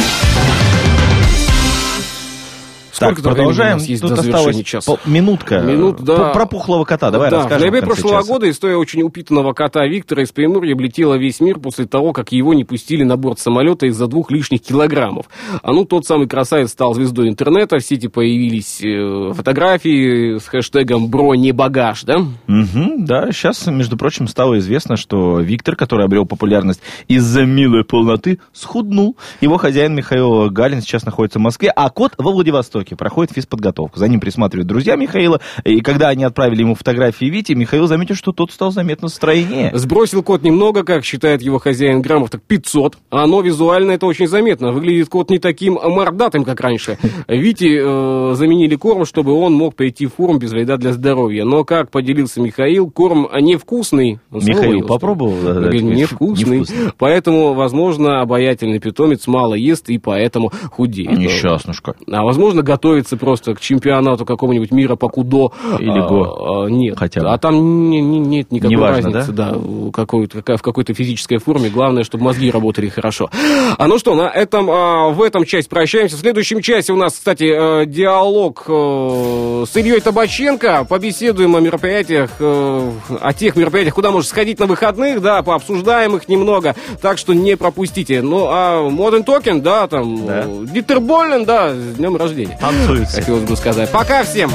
Сколько 2.97 3.21
так, 3.21 3.33
продолжаем. 3.35 3.77
у 3.77 3.79
нас 3.79 3.87
есть 3.87 4.01
Тут 4.01 4.15
до 4.15 4.19
осталось 4.21 4.63
часа? 4.63 4.85
пол- 4.91 4.99
минутка. 5.05 5.59
Минут, 5.59 6.01
да. 6.01 6.29
Про, 6.29 6.45
пухлого 6.45 6.83
кота 6.83 7.11
давай 7.11 7.29
да, 7.29 7.37
расскажем. 7.37 7.61
ноябре 7.61 7.81
в 7.81 7.85
конце 7.85 8.01
прошлого 8.01 8.21
часа. 8.21 8.33
года 8.33 8.49
история 8.49 8.75
очень 8.77 9.01
упитанного 9.03 9.53
кота 9.53 9.85
Виктора 9.85 10.23
из 10.23 10.31
Приморья 10.31 10.73
облетела 10.73 11.15
весь 11.15 11.39
мир 11.39 11.59
после 11.59 11.85
того, 11.85 12.13
как 12.13 12.31
его 12.31 12.53
не 12.53 12.63
пустили 12.63 13.03
на 13.03 13.17
борт 13.17 13.39
самолета 13.39 13.85
из-за 13.87 14.07
двух 14.07 14.31
лишних 14.31 14.61
килограммов. 14.61 15.27
А 15.61 15.71
ну, 15.71 15.85
тот 15.85 16.05
самый 16.05 16.27
красавец 16.27 16.71
стал 16.71 16.93
звездой 16.93 17.29
интернета, 17.29 17.77
в 17.77 17.83
сети 17.83 18.07
появились 18.07 18.81
э, 18.83 19.33
фотографии 19.33 20.37
с 20.39 20.47
хэштегом 20.47 21.07
«Бро 21.09 21.35
не 21.35 21.51
багаж», 21.51 22.03
да? 22.03 22.19
Мгм, 22.47 23.05
да, 23.05 23.31
сейчас, 23.31 23.67
между 23.67 23.97
прочим, 23.97 24.27
стало 24.27 24.57
известно, 24.59 24.95
что 24.97 25.39
Виктор, 25.39 25.75
который 25.75 26.05
обрел 26.05 26.25
популярность 26.25 26.81
из-за 27.07 27.45
милой 27.45 27.83
полноты, 27.83 28.39
схуднул. 28.53 29.17
Его 29.41 29.57
хозяин 29.57 29.93
Михаил 29.95 30.49
Галин 30.49 30.81
сейчас 30.81 31.05
находится 31.05 31.39
в 31.39 31.41
Москве, 31.41 31.69
а 31.75 31.89
кот 31.89 32.13
во 32.17 32.31
Владивостоке 32.31 32.86
проходит 32.95 33.33
физподготовку. 33.33 33.99
За 33.99 34.07
ним 34.07 34.19
присматривают 34.19 34.67
друзья 34.67 34.95
Михаила, 34.95 35.41
и 35.63 35.81
когда 35.81 36.09
они 36.09 36.23
отправили 36.23 36.61
ему 36.61 36.75
фотографии 36.75 37.25
Вити, 37.25 37.53
Михаил 37.53 37.87
заметил, 37.87 38.15
что 38.15 38.31
тот 38.31 38.51
стал 38.51 38.71
заметно 38.71 39.07
стройнее. 39.07 39.71
Сбросил 39.73 40.23
кот 40.23 40.43
немного, 40.43 40.83
как 40.83 41.03
считает 41.03 41.41
его 41.41 41.59
хозяин, 41.59 42.01
граммов 42.01 42.29
так 42.29 42.41
500. 42.41 42.97
Но 43.11 43.41
визуально 43.41 43.91
это 43.91 44.05
очень 44.05 44.27
заметно. 44.27 44.71
Выглядит 44.71 45.09
кот 45.09 45.29
не 45.29 45.39
таким 45.39 45.73
мордатым, 45.73 46.43
как 46.43 46.59
раньше. 46.61 46.97
Вите 47.27 47.79
э, 47.79 48.33
заменили 48.35 48.75
корм, 48.75 49.05
чтобы 49.05 49.33
он 49.33 49.53
мог 49.53 49.75
прийти 49.75 50.05
в 50.05 50.13
форму 50.13 50.39
без 50.39 50.51
вреда 50.51 50.77
для 50.77 50.93
здоровья. 50.93 51.45
Но, 51.45 51.63
как 51.63 51.91
поделился 51.91 52.41
Михаил, 52.41 52.89
корм 52.89 53.27
невкусный. 53.39 54.19
Он 54.31 54.43
Михаил 54.43 54.85
попробовал? 54.85 55.35
Да, 55.43 55.53
да, 55.53 55.69
невкусный. 55.69 56.59
невкусный. 56.59 56.91
Поэтому, 56.97 57.53
возможно, 57.53 58.21
обаятельный 58.21 58.79
питомец 58.79 59.27
мало 59.27 59.53
ест 59.53 59.89
и 59.89 59.97
поэтому 59.97 60.51
худеет. 60.71 61.17
Несчастнушка. 61.17 61.95
А 62.09 62.23
возможно, 62.23 62.61
готовиться 62.77 63.17
просто 63.17 63.55
к 63.55 63.59
чемпионату 63.59 64.23
какого-нибудь 64.23 64.71
мира 64.71 64.95
по 64.95 65.09
кудо. 65.09 65.51
Или 65.79 65.99
го. 66.07 66.23
А, 66.23 66.65
а, 66.65 66.69
нет. 66.69 66.97
Хотя 66.97 67.21
бы. 67.21 67.29
А 67.31 67.37
там 67.37 67.89
не, 67.89 68.01
не, 68.01 68.19
нет 68.19 68.51
никакой 68.51 68.75
Неважно, 68.75 69.11
разницы, 69.11 69.31
да, 69.31 69.51
да 69.51 69.91
какой 69.91 70.27
в 70.27 70.61
какой-то 70.61 70.93
физической 70.93 71.37
форме. 71.39 71.69
Главное, 71.69 72.03
чтобы 72.03 72.23
мозги 72.23 72.51
работали 72.51 72.89
хорошо. 72.89 73.29
А 73.77 73.87
ну 73.87 73.97
что, 73.97 74.13
на 74.15 74.29
этом, 74.29 74.69
а, 74.69 75.09
в 75.09 75.21
этом 75.23 75.43
часть 75.45 75.69
прощаемся. 75.69 76.17
В 76.17 76.19
следующем 76.19 76.61
часе 76.61 76.93
у 76.93 76.95
нас, 76.95 77.13
кстати, 77.13 77.81
э, 77.81 77.85
диалог 77.87 78.65
э, 78.67 79.65
с 79.67 79.75
Ильей 79.75 79.99
Табаченко. 79.99 80.85
Побеседуем 80.87 81.55
о 81.55 81.59
мероприятиях, 81.59 82.29
э, 82.39 82.91
о 83.21 83.33
тех 83.33 83.55
мероприятиях, 83.55 83.95
куда 83.95 84.11
можно 84.11 84.27
сходить 84.29 84.59
на 84.59 84.67
выходных, 84.67 85.21
да, 85.21 85.41
пообсуждаем 85.41 86.15
их 86.15 86.29
немного. 86.29 86.75
Так 87.01 87.17
что 87.17 87.33
не 87.33 87.57
пропустите. 87.57 88.21
Ну, 88.21 88.45
а 88.47 88.87
Modern 88.87 89.25
Token, 89.25 89.61
да, 89.61 89.87
там, 89.87 90.25
да. 90.27 90.45
Дитер 90.71 90.99
Боллен, 90.99 91.45
да, 91.45 91.73
с 91.73 91.95
днем 91.95 92.15
рождения 92.15 92.57
танцуется. 92.71 93.17
Хотелось 93.17 93.43
бы 93.43 93.55
сказать. 93.55 93.89
Пока 93.91 94.23
всем! 94.23 94.51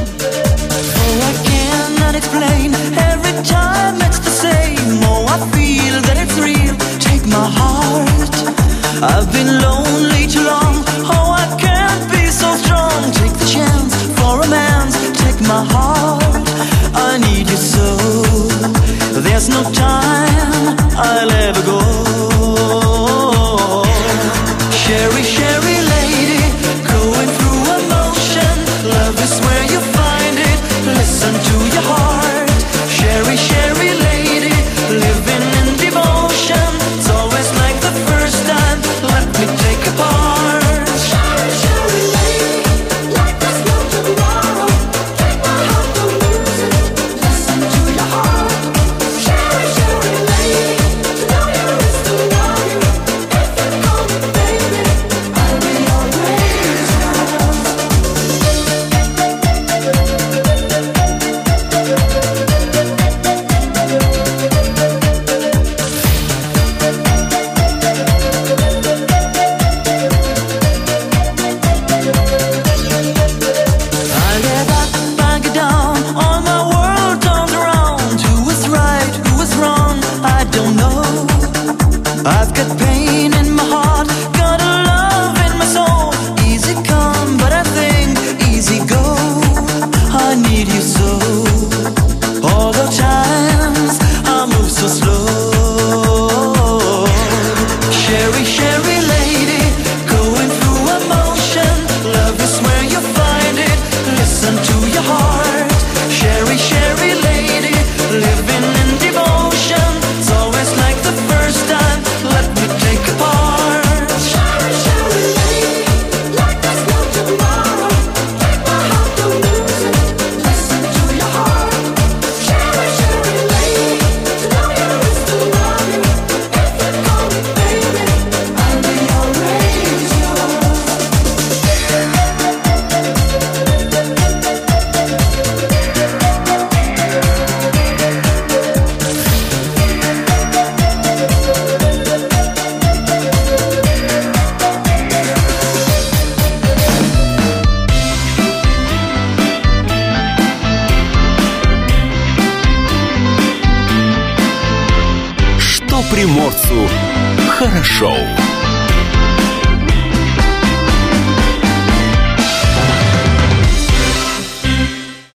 I've 9.04 9.32
been 9.32 9.60
lonely 9.60 10.28
too 10.28 10.44
long 10.44 10.71